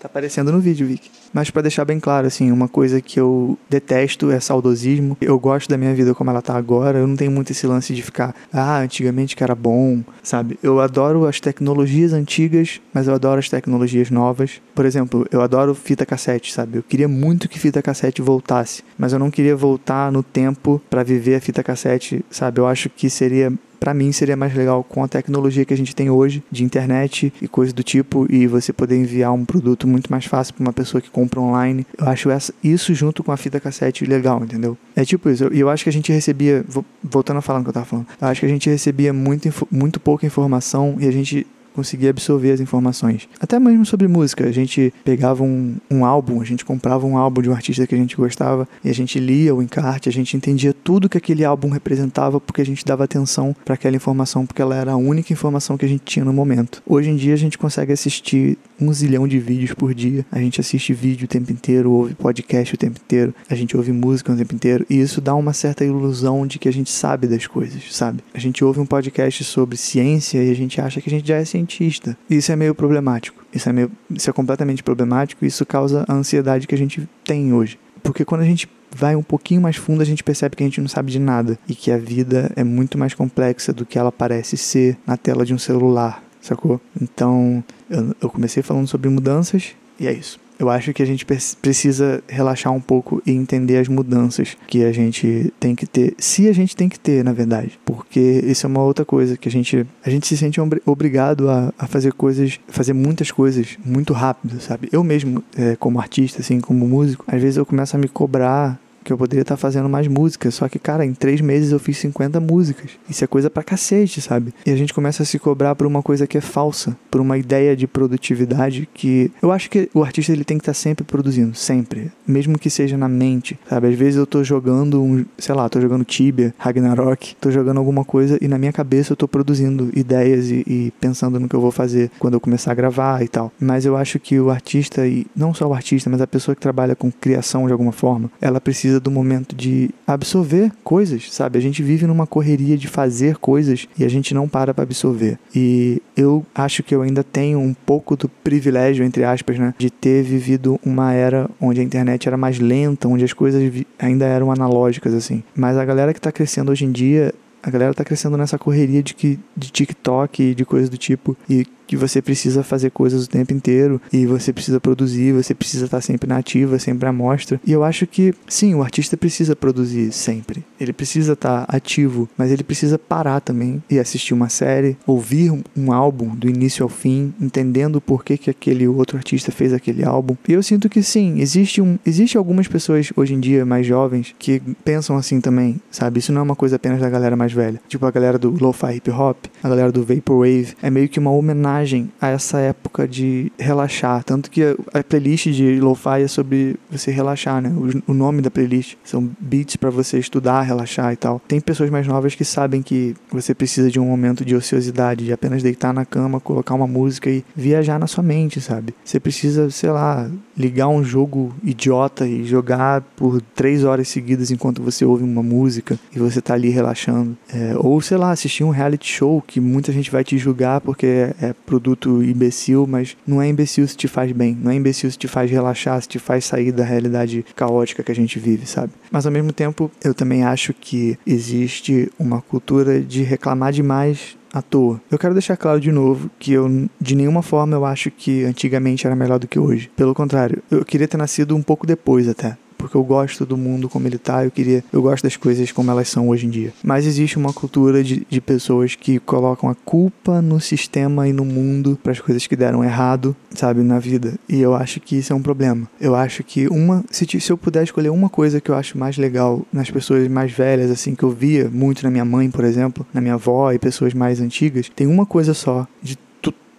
Tá 0.00 0.06
aparecendo 0.06 0.50
no 0.50 0.60
vídeo, 0.60 0.86
Vicky. 0.86 1.10
Mas 1.30 1.50
para 1.50 1.60
deixar 1.60 1.84
bem 1.84 2.00
claro, 2.00 2.26
assim, 2.26 2.50
uma 2.50 2.66
coisa 2.66 3.02
que 3.02 3.20
eu 3.20 3.58
detesto 3.68 4.30
é 4.30 4.40
saudosismo. 4.40 5.14
Eu 5.20 5.38
gosto 5.38 5.68
da 5.68 5.76
minha 5.76 5.94
vida 5.94 6.14
como 6.14 6.30
ela 6.30 6.40
tá 6.40 6.56
agora. 6.56 7.00
Eu 7.00 7.06
não 7.06 7.16
tenho 7.16 7.30
muito 7.30 7.52
esse 7.52 7.66
lance 7.66 7.94
de 7.94 8.00
ficar, 8.00 8.34
ah, 8.50 8.78
antigamente 8.78 9.36
que 9.36 9.44
era 9.44 9.54
bom, 9.54 10.02
sabe? 10.22 10.58
Eu 10.62 10.80
adoro 10.80 11.26
as 11.26 11.38
tecnologias 11.38 12.14
antigas, 12.14 12.80
mas 12.94 13.08
eu 13.08 13.14
adoro 13.14 13.38
as 13.38 13.50
tecnologias 13.50 14.10
novas. 14.10 14.62
Por 14.74 14.86
exemplo, 14.86 15.26
eu 15.30 15.42
adoro 15.42 15.74
fita 15.74 16.06
cassete, 16.06 16.50
sabe? 16.50 16.78
Eu 16.78 16.82
queria 16.82 17.06
muito 17.06 17.46
que 17.46 17.58
fita 17.58 17.82
cassete 17.82 18.22
voltasse, 18.22 18.82
mas 18.96 19.12
eu 19.12 19.18
não 19.18 19.30
queria 19.30 19.54
voltar 19.54 20.10
no 20.10 20.22
tempo 20.22 20.80
para 20.88 21.02
viver 21.02 21.34
a 21.34 21.40
fita 21.42 21.62
cassete, 21.62 22.24
sabe? 22.30 22.58
Eu 22.58 22.66
acho 22.66 22.88
que 22.88 23.10
seria 23.10 23.52
para 23.80 23.94
mim 23.94 24.12
seria 24.12 24.36
mais 24.36 24.54
legal 24.54 24.84
com 24.84 25.02
a 25.02 25.08
tecnologia 25.08 25.64
que 25.64 25.72
a 25.72 25.76
gente 25.76 25.96
tem 25.96 26.10
hoje 26.10 26.44
de 26.50 26.62
internet 26.62 27.32
e 27.40 27.48
coisas 27.48 27.72
do 27.72 27.82
tipo 27.82 28.26
e 28.30 28.46
você 28.46 28.72
poder 28.72 28.96
enviar 28.96 29.32
um 29.32 29.44
produto 29.44 29.88
muito 29.88 30.10
mais 30.10 30.26
fácil 30.26 30.54
para 30.54 30.62
uma 30.62 30.72
pessoa 30.72 31.00
que 31.00 31.10
compra 31.10 31.40
online. 31.40 31.86
Eu 31.96 32.06
acho 32.06 32.30
essa, 32.30 32.52
isso 32.62 32.94
junto 32.94 33.24
com 33.24 33.32
a 33.32 33.36
fita 33.36 33.58
cassete 33.58 34.04
legal, 34.04 34.44
entendeu? 34.44 34.76
É 34.94 35.04
tipo 35.04 35.30
isso. 35.30 35.44
E 35.44 35.46
eu, 35.46 35.52
eu, 35.52 35.70
acho 35.70 35.82
que 35.82 35.88
a 35.88 35.92
gente 35.92 36.12
recebia, 36.12 36.64
voltando 37.02 37.38
a 37.38 37.40
falar 37.40 37.60
o 37.60 37.62
que 37.62 37.70
eu 37.70 37.74
tava 37.74 37.86
falando, 37.86 38.06
eu 38.20 38.28
acho 38.28 38.40
que 38.40 38.46
a 38.46 38.50
gente 38.50 38.68
recebia 38.68 39.12
muito, 39.12 39.48
muito 39.70 39.98
pouca 39.98 40.26
informação 40.26 40.96
e 41.00 41.08
a 41.08 41.10
gente 41.10 41.46
conseguir 41.80 42.08
absorver 42.08 42.52
as 42.52 42.60
informações. 42.60 43.26
Até 43.40 43.58
mesmo 43.58 43.86
sobre 43.86 44.06
música, 44.06 44.46
a 44.46 44.52
gente 44.52 44.92
pegava 45.02 45.42
um, 45.42 45.76
um 45.90 46.04
álbum, 46.04 46.42
a 46.42 46.44
gente 46.44 46.62
comprava 46.62 47.06
um 47.06 47.16
álbum 47.16 47.40
de 47.40 47.48
um 47.48 47.54
artista 47.54 47.86
que 47.86 47.94
a 47.94 47.98
gente 47.98 48.16
gostava 48.16 48.68
e 48.84 48.90
a 48.90 48.94
gente 48.94 49.18
lia 49.18 49.54
o 49.54 49.62
encarte, 49.62 50.10
a 50.10 50.12
gente 50.12 50.36
entendia 50.36 50.74
tudo 50.74 51.08
que 51.08 51.16
aquele 51.16 51.42
álbum 51.42 51.70
representava 51.70 52.38
porque 52.38 52.60
a 52.60 52.66
gente 52.66 52.84
dava 52.84 53.04
atenção 53.04 53.56
para 53.64 53.74
aquela 53.74 53.96
informação, 53.96 54.44
porque 54.44 54.60
ela 54.60 54.76
era 54.76 54.92
a 54.92 54.96
única 54.96 55.32
informação 55.32 55.78
que 55.78 55.86
a 55.86 55.88
gente 55.88 56.04
tinha 56.04 56.24
no 56.24 56.34
momento. 56.34 56.82
Hoje 56.86 57.08
em 57.08 57.16
dia 57.16 57.32
a 57.32 57.38
gente 57.38 57.56
consegue 57.56 57.92
assistir 57.92 58.58
um 58.78 58.92
zilhão 58.92 59.26
de 59.26 59.38
vídeos 59.38 59.72
por 59.72 59.94
dia, 59.94 60.26
a 60.30 60.38
gente 60.38 60.60
assiste 60.60 60.92
vídeo 60.92 61.24
o 61.24 61.28
tempo 61.28 61.50
inteiro, 61.50 61.90
ouve 61.90 62.14
podcast 62.14 62.74
o 62.74 62.78
tempo 62.78 63.00
inteiro, 63.02 63.34
a 63.48 63.54
gente 63.54 63.74
ouve 63.74 63.90
música 63.90 64.32
o 64.32 64.36
tempo 64.36 64.54
inteiro 64.54 64.84
e 64.90 65.00
isso 65.00 65.20
dá 65.20 65.34
uma 65.34 65.54
certa 65.54 65.82
ilusão 65.82 66.46
de 66.46 66.58
que 66.58 66.68
a 66.68 66.72
gente 66.72 66.90
sabe 66.90 67.26
das 67.26 67.46
coisas, 67.46 67.82
sabe? 67.90 68.22
A 68.34 68.38
gente 68.38 68.62
ouve 68.62 68.80
um 68.80 68.86
podcast 68.86 69.42
sobre 69.44 69.78
ciência 69.78 70.42
e 70.42 70.50
a 70.50 70.54
gente 70.54 70.78
acha 70.78 71.00
que 71.00 71.08
a 71.08 71.12
gente 71.12 71.26
já 71.26 71.36
é 71.36 71.44
cientista 71.44 71.69
cientista. 71.70 72.16
Isso 72.28 72.50
é 72.50 72.56
meio 72.56 72.74
problemático. 72.74 73.44
Isso 73.52 73.68
é, 73.68 73.72
meio, 73.72 73.90
isso 74.10 74.28
é 74.28 74.32
completamente 74.32 74.82
problemático 74.82 75.44
e 75.44 75.48
isso 75.48 75.64
causa 75.64 76.04
a 76.08 76.12
ansiedade 76.12 76.66
que 76.66 76.74
a 76.74 76.78
gente 76.78 77.08
tem 77.24 77.52
hoje. 77.52 77.78
Porque 78.02 78.24
quando 78.24 78.42
a 78.42 78.44
gente 78.44 78.68
vai 78.94 79.14
um 79.14 79.22
pouquinho 79.22 79.60
mais 79.60 79.76
fundo, 79.76 80.02
a 80.02 80.04
gente 80.04 80.24
percebe 80.24 80.56
que 80.56 80.62
a 80.62 80.66
gente 80.66 80.80
não 80.80 80.88
sabe 80.88 81.12
de 81.12 81.18
nada 81.18 81.58
e 81.68 81.74
que 81.74 81.90
a 81.90 81.98
vida 81.98 82.50
é 82.56 82.64
muito 82.64 82.98
mais 82.98 83.14
complexa 83.14 83.72
do 83.72 83.86
que 83.86 83.98
ela 83.98 84.10
parece 84.10 84.56
ser 84.56 84.98
na 85.06 85.16
tela 85.16 85.44
de 85.44 85.54
um 85.54 85.58
celular, 85.58 86.22
sacou? 86.40 86.80
Então, 87.00 87.62
eu, 87.88 88.14
eu 88.20 88.28
comecei 88.28 88.62
falando 88.62 88.88
sobre 88.88 89.08
mudanças 89.08 89.74
e 89.98 90.06
é 90.06 90.12
isso. 90.12 90.40
Eu 90.60 90.68
acho 90.68 90.92
que 90.92 91.02
a 91.02 91.06
gente 91.06 91.24
precisa 91.24 92.22
relaxar 92.28 92.70
um 92.70 92.82
pouco 92.82 93.22
e 93.24 93.32
entender 93.32 93.78
as 93.78 93.88
mudanças 93.88 94.58
que 94.66 94.84
a 94.84 94.92
gente 94.92 95.50
tem 95.58 95.74
que 95.74 95.86
ter, 95.86 96.14
se 96.18 96.48
a 96.48 96.52
gente 96.52 96.76
tem 96.76 96.86
que 96.86 97.00
ter, 97.00 97.24
na 97.24 97.32
verdade, 97.32 97.80
porque 97.82 98.20
isso 98.44 98.66
é 98.66 98.68
uma 98.68 98.82
outra 98.82 99.02
coisa 99.02 99.38
que 99.38 99.48
a 99.48 99.50
gente 99.50 99.86
a 100.04 100.10
gente 100.10 100.26
se 100.26 100.36
sente 100.36 100.60
obrigado 100.84 101.48
a, 101.48 101.72
a 101.78 101.86
fazer 101.86 102.12
coisas, 102.12 102.60
fazer 102.68 102.92
muitas 102.92 103.30
coisas 103.30 103.78
muito 103.82 104.12
rápido, 104.12 104.60
sabe? 104.60 104.90
Eu 104.92 105.02
mesmo, 105.02 105.42
é, 105.56 105.76
como 105.76 105.98
artista, 105.98 106.42
assim, 106.42 106.60
como 106.60 106.86
músico, 106.86 107.24
às 107.26 107.40
vezes 107.40 107.56
eu 107.56 107.64
começo 107.64 107.96
a 107.96 107.98
me 107.98 108.08
cobrar 108.08 108.78
que 109.04 109.12
eu 109.12 109.18
poderia 109.18 109.42
estar 109.42 109.56
fazendo 109.56 109.88
mais 109.88 110.06
músicas. 110.08 110.54
Só 110.54 110.68
que, 110.68 110.78
cara, 110.78 111.04
em 111.04 111.14
três 111.14 111.40
meses 111.40 111.72
eu 111.72 111.78
fiz 111.78 111.98
50 111.98 112.40
músicas. 112.40 112.90
Isso 113.08 113.24
é 113.24 113.26
coisa 113.26 113.50
pra 113.50 113.62
cacete, 113.62 114.20
sabe? 114.20 114.52
E 114.64 114.70
a 114.70 114.76
gente 114.76 114.94
começa 114.94 115.22
a 115.22 115.26
se 115.26 115.38
cobrar 115.38 115.74
por 115.74 115.86
uma 115.86 116.02
coisa 116.02 116.26
que 116.26 116.38
é 116.38 116.40
falsa, 116.40 116.96
por 117.10 117.20
uma 117.20 117.38
ideia 117.38 117.76
de 117.76 117.86
produtividade 117.86 118.88
que 118.92 119.30
eu 119.42 119.52
acho 119.52 119.70
que 119.70 119.88
o 119.94 120.02
artista 120.02 120.32
ele 120.32 120.44
tem 120.44 120.58
que 120.58 120.62
estar 120.62 120.74
sempre 120.74 121.04
produzindo, 121.04 121.54
sempre, 121.54 122.10
mesmo 122.26 122.58
que 122.58 122.70
seja 122.70 122.96
na 122.96 123.08
mente, 123.08 123.58
sabe? 123.68 123.88
Às 123.88 123.94
vezes 123.94 124.16
eu 124.16 124.26
tô 124.26 124.44
jogando 124.44 125.02
um, 125.02 125.24
sei 125.38 125.54
lá, 125.54 125.68
tô 125.68 125.80
jogando 125.80 126.04
Tibia, 126.04 126.54
Ragnarok, 126.58 127.36
tô 127.40 127.50
jogando 127.50 127.78
alguma 127.78 128.04
coisa 128.04 128.38
e 128.40 128.48
na 128.48 128.58
minha 128.58 128.72
cabeça 128.72 129.12
eu 129.12 129.16
tô 129.16 129.26
produzindo 129.26 129.90
ideias 129.94 130.50
e, 130.50 130.64
e 130.66 130.92
pensando 131.00 131.40
no 131.40 131.48
que 131.48 131.54
eu 131.54 131.60
vou 131.60 131.70
fazer 131.70 132.10
quando 132.18 132.34
eu 132.34 132.40
começar 132.40 132.72
a 132.72 132.74
gravar 132.74 133.22
e 133.22 133.28
tal. 133.28 133.52
Mas 133.58 133.84
eu 133.84 133.96
acho 133.96 134.18
que 134.18 134.38
o 134.38 134.50
artista 134.50 135.06
e 135.06 135.26
não 135.34 135.54
só 135.54 135.66
o 135.66 135.74
artista, 135.74 136.10
mas 136.10 136.20
a 136.20 136.26
pessoa 136.26 136.54
que 136.54 136.60
trabalha 136.60 136.94
com 136.94 137.10
criação 137.10 137.66
de 137.66 137.72
alguma 137.72 137.92
forma, 137.92 138.30
ela 138.40 138.60
precisa 138.60 138.99
do 139.00 139.10
momento 139.10 139.54
de 139.54 139.90
absorver 140.06 140.70
coisas, 140.84 141.32
sabe? 141.32 141.58
A 141.58 141.62
gente 141.62 141.82
vive 141.82 142.06
numa 142.06 142.26
correria 142.26 142.76
de 142.76 142.88
fazer 142.88 143.36
coisas 143.36 143.88
e 143.98 144.04
a 144.04 144.08
gente 144.08 144.34
não 144.34 144.48
para 144.48 144.74
para 144.74 144.84
absorver. 144.84 145.38
E 145.54 146.02
eu 146.16 146.44
acho 146.54 146.82
que 146.82 146.94
eu 146.94 147.02
ainda 147.02 147.24
tenho 147.24 147.58
um 147.58 147.74
pouco 147.74 148.16
do 148.16 148.28
privilégio, 148.28 149.04
entre 149.04 149.24
aspas, 149.24 149.58
né, 149.58 149.74
de 149.78 149.90
ter 149.90 150.22
vivido 150.22 150.78
uma 150.84 151.12
era 151.12 151.48
onde 151.60 151.80
a 151.80 151.84
internet 151.84 152.28
era 152.28 152.36
mais 152.36 152.58
lenta, 152.58 153.08
onde 153.08 153.24
as 153.24 153.32
coisas 153.32 153.62
ainda 153.98 154.24
eram 154.24 154.52
analógicas, 154.52 155.14
assim. 155.14 155.42
Mas 155.54 155.76
a 155.76 155.84
galera 155.84 156.12
que 156.12 156.20
tá 156.20 156.30
crescendo 156.30 156.70
hoje 156.70 156.84
em 156.84 156.92
dia, 156.92 157.34
a 157.62 157.70
galera 157.70 157.94
tá 157.94 158.04
crescendo 158.04 158.36
nessa 158.36 158.58
correria 158.58 159.02
de 159.02 159.14
que 159.14 159.38
de 159.56 159.70
TikTok 159.70 160.42
e 160.42 160.54
de 160.54 160.64
coisas 160.64 160.88
do 160.88 160.96
tipo 160.96 161.36
e 161.48 161.66
que 161.90 161.96
você 161.96 162.22
precisa 162.22 162.62
fazer 162.62 162.90
coisas 162.90 163.24
o 163.24 163.28
tempo 163.28 163.52
inteiro 163.52 164.00
e 164.12 164.24
você 164.24 164.52
precisa 164.52 164.78
produzir, 164.78 165.32
você 165.32 165.52
precisa 165.52 165.86
estar 165.86 166.00
sempre 166.00 166.28
na 166.28 166.36
ativa, 166.36 166.78
sempre 166.78 167.08
à 167.08 167.12
mostra. 167.12 167.60
E 167.66 167.72
eu 167.72 167.82
acho 167.82 168.06
que, 168.06 168.32
sim, 168.46 168.76
o 168.76 168.82
artista 168.84 169.16
precisa 169.16 169.56
produzir 169.56 170.12
sempre. 170.12 170.62
Ele 170.80 170.92
precisa 170.92 171.32
estar 171.32 171.64
ativo, 171.66 172.28
mas 172.38 172.52
ele 172.52 172.62
precisa 172.62 172.96
parar 172.96 173.40
também 173.40 173.82
e 173.90 173.98
assistir 173.98 174.32
uma 174.32 174.48
série, 174.48 174.96
ouvir 175.04 175.50
um 175.76 175.92
álbum 175.92 176.32
do 176.32 176.48
início 176.48 176.84
ao 176.84 176.88
fim, 176.88 177.34
entendendo 177.40 178.00
por 178.00 178.24
que, 178.24 178.38
que 178.38 178.50
aquele 178.50 178.86
outro 178.86 179.16
artista 179.16 179.50
fez 179.50 179.72
aquele 179.72 180.04
álbum. 180.04 180.36
E 180.48 180.52
eu 180.52 180.62
sinto 180.62 180.88
que 180.88 181.02
sim, 181.02 181.40
existe 181.40 181.82
um, 181.82 181.98
existe 182.06 182.38
algumas 182.38 182.68
pessoas 182.68 183.12
hoje 183.16 183.34
em 183.34 183.40
dia 183.40 183.66
mais 183.66 183.84
jovens 183.84 184.32
que 184.38 184.62
pensam 184.84 185.16
assim 185.16 185.40
também, 185.40 185.80
sabe? 185.90 186.20
Isso 186.20 186.32
não 186.32 186.42
é 186.42 186.44
uma 186.44 186.54
coisa 186.54 186.76
apenas 186.76 187.00
da 187.00 187.10
galera 187.10 187.34
mais 187.34 187.52
velha. 187.52 187.80
Tipo 187.88 188.06
a 188.06 188.12
galera 188.12 188.38
do 188.38 188.50
lo-fi 188.50 188.94
hip 188.94 189.10
hop, 189.10 189.36
a 189.60 189.68
galera 189.68 189.90
do 189.90 190.04
vaporwave, 190.04 190.76
é 190.80 190.88
meio 190.88 191.08
que 191.08 191.18
uma 191.18 191.32
homenagem 191.32 191.79
homenagem 191.80 192.10
a 192.20 192.28
essa 192.28 192.58
época 192.58 193.08
de 193.08 193.50
relaxar. 193.58 194.22
Tanto 194.24 194.50
que 194.50 194.62
a 194.92 195.02
playlist 195.02 195.48
de 195.48 195.80
lo-fi 195.80 196.22
é 196.22 196.28
sobre 196.28 196.76
você 196.90 197.10
relaxar, 197.10 197.60
né? 197.60 197.72
O, 198.06 198.14
nome 198.14 198.42
da 198.42 198.50
playlist 198.50 198.96
são 199.02 199.30
beats 199.40 199.76
para 199.76 199.90
você 199.90 200.18
estudar, 200.18 200.62
relaxar 200.62 201.12
e 201.12 201.16
tal. 201.16 201.40
Tem 201.48 201.60
pessoas 201.60 201.90
mais 201.90 202.06
novas 202.06 202.34
que 202.34 202.44
sabem 202.44 202.82
que 202.82 203.14
você 203.32 203.54
precisa 203.54 203.90
de 203.90 203.98
um 203.98 204.04
momento 204.04 204.44
de 204.44 204.54
ociosidade, 204.54 205.24
de 205.24 205.32
apenas 205.32 205.62
deitar 205.62 205.92
na 205.92 206.04
cama, 206.04 206.40
colocar 206.40 206.74
uma 206.74 206.86
música 206.86 207.30
e 207.30 207.44
viajar 207.56 207.98
na 207.98 208.06
sua 208.06 208.22
mente, 208.22 208.60
sabe? 208.60 208.94
Você 209.04 209.18
precisa, 209.18 209.70
sei 209.70 209.90
lá, 209.90 210.30
ligar 210.56 210.88
um 210.88 211.02
jogo 211.02 211.54
idiota 211.64 212.26
e 212.26 212.44
jogar 212.44 213.00
por 213.16 213.40
três 213.40 213.84
horas 213.84 214.08
seguidas 214.08 214.50
enquanto 214.50 214.82
você 214.82 215.04
ouve 215.04 215.24
uma 215.24 215.42
música 215.42 215.98
e 216.14 216.18
você 216.18 216.40
tá 216.40 216.54
ali 216.54 216.68
relaxando. 216.68 217.36
É, 217.52 217.74
ou, 217.76 218.00
sei 218.00 218.18
lá, 218.18 218.30
assistir 218.30 218.64
um 218.64 218.70
reality 218.70 219.10
show 219.10 219.42
que 219.46 219.60
muita 219.60 219.92
gente 219.92 220.10
vai 220.10 220.22
te 220.22 220.36
julgar 220.36 220.80
porque 220.80 221.06
é, 221.06 221.34
é 221.40 221.54
produto 221.70 222.20
imbecil, 222.20 222.84
mas 222.84 223.16
não 223.24 223.40
é 223.40 223.46
imbecil 223.46 223.86
se 223.86 223.96
te 223.96 224.08
faz 224.08 224.32
bem, 224.32 224.58
não 224.60 224.72
é 224.72 224.74
imbecil 224.74 225.08
se 225.08 225.16
te 225.16 225.28
faz 225.28 225.48
relaxar, 225.48 226.02
se 226.02 226.08
te 226.08 226.18
faz 226.18 226.44
sair 226.44 226.72
da 226.72 226.82
realidade 226.82 227.44
caótica 227.54 228.02
que 228.02 228.10
a 228.10 228.14
gente 228.14 228.40
vive, 228.40 228.66
sabe? 228.66 228.90
Mas 229.08 229.24
ao 229.24 229.30
mesmo 229.30 229.52
tempo, 229.52 229.88
eu 230.02 230.12
também 230.12 230.42
acho 230.42 230.74
que 230.74 231.16
existe 231.24 232.10
uma 232.18 232.42
cultura 232.42 233.00
de 233.00 233.22
reclamar 233.22 233.72
demais 233.72 234.36
à 234.52 234.60
toa. 234.60 235.00
Eu 235.08 235.18
quero 235.18 235.32
deixar 235.32 235.56
claro 235.56 235.80
de 235.80 235.92
novo 235.92 236.28
que 236.40 236.52
eu 236.52 236.88
de 237.00 237.14
nenhuma 237.14 237.40
forma 237.40 237.76
eu 237.76 237.84
acho 237.84 238.10
que 238.10 238.42
antigamente 238.42 239.06
era 239.06 239.14
melhor 239.14 239.38
do 239.38 239.46
que 239.46 239.58
hoje. 239.58 239.88
Pelo 239.94 240.12
contrário, 240.12 240.60
eu 240.68 240.84
queria 240.84 241.06
ter 241.06 241.18
nascido 241.18 241.54
um 241.54 241.62
pouco 241.62 241.86
depois 241.86 242.26
até 242.26 242.56
porque 242.80 242.96
eu 242.96 243.04
gosto 243.04 243.44
do 243.44 243.56
mundo 243.56 243.88
como 243.88 244.06
ele 244.06 244.18
tá, 244.18 244.44
eu 244.44 244.50
queria, 244.50 244.82
eu 244.92 245.02
gosto 245.02 245.22
das 245.22 245.36
coisas 245.36 245.70
como 245.70 245.90
elas 245.90 246.08
são 246.08 246.28
hoje 246.28 246.46
em 246.46 246.50
dia. 246.50 246.72
Mas 246.82 247.06
existe 247.06 247.36
uma 247.36 247.52
cultura 247.52 248.02
de, 248.02 248.26
de 248.28 248.40
pessoas 248.40 248.94
que 248.94 249.18
colocam 249.18 249.68
a 249.68 249.74
culpa 249.74 250.40
no 250.40 250.58
sistema 250.58 251.28
e 251.28 251.32
no 251.32 251.44
mundo 251.44 251.98
para 252.02 252.12
as 252.12 252.20
coisas 252.20 252.46
que 252.46 252.56
deram 252.56 252.82
errado, 252.82 253.36
sabe, 253.54 253.82
na 253.82 253.98
vida. 253.98 254.34
E 254.48 254.60
eu 254.60 254.74
acho 254.74 255.00
que 255.00 255.16
isso 255.16 255.32
é 255.32 255.36
um 255.36 255.42
problema. 255.42 255.88
Eu 256.00 256.14
acho 256.14 256.42
que 256.42 256.68
uma, 256.68 257.04
se, 257.10 257.26
se 257.40 257.52
eu 257.52 257.58
puder 257.58 257.82
escolher 257.82 258.10
uma 258.10 258.28
coisa 258.28 258.60
que 258.60 258.70
eu 258.70 258.74
acho 258.74 258.98
mais 258.98 259.16
legal 259.18 259.64
nas 259.72 259.90
pessoas 259.90 260.26
mais 260.28 260.52
velhas, 260.52 260.90
assim, 260.90 261.14
que 261.14 261.22
eu 261.22 261.30
via 261.30 261.68
muito 261.68 262.02
na 262.02 262.10
minha 262.10 262.24
mãe, 262.24 262.50
por 262.50 262.64
exemplo, 262.64 263.06
na 263.12 263.20
minha 263.20 263.34
avó 263.34 263.72
e 263.72 263.78
pessoas 263.78 264.14
mais 264.14 264.40
antigas, 264.40 264.90
tem 264.94 265.06
uma 265.06 265.26
coisa 265.26 265.52
só 265.52 265.86
de 266.02 266.16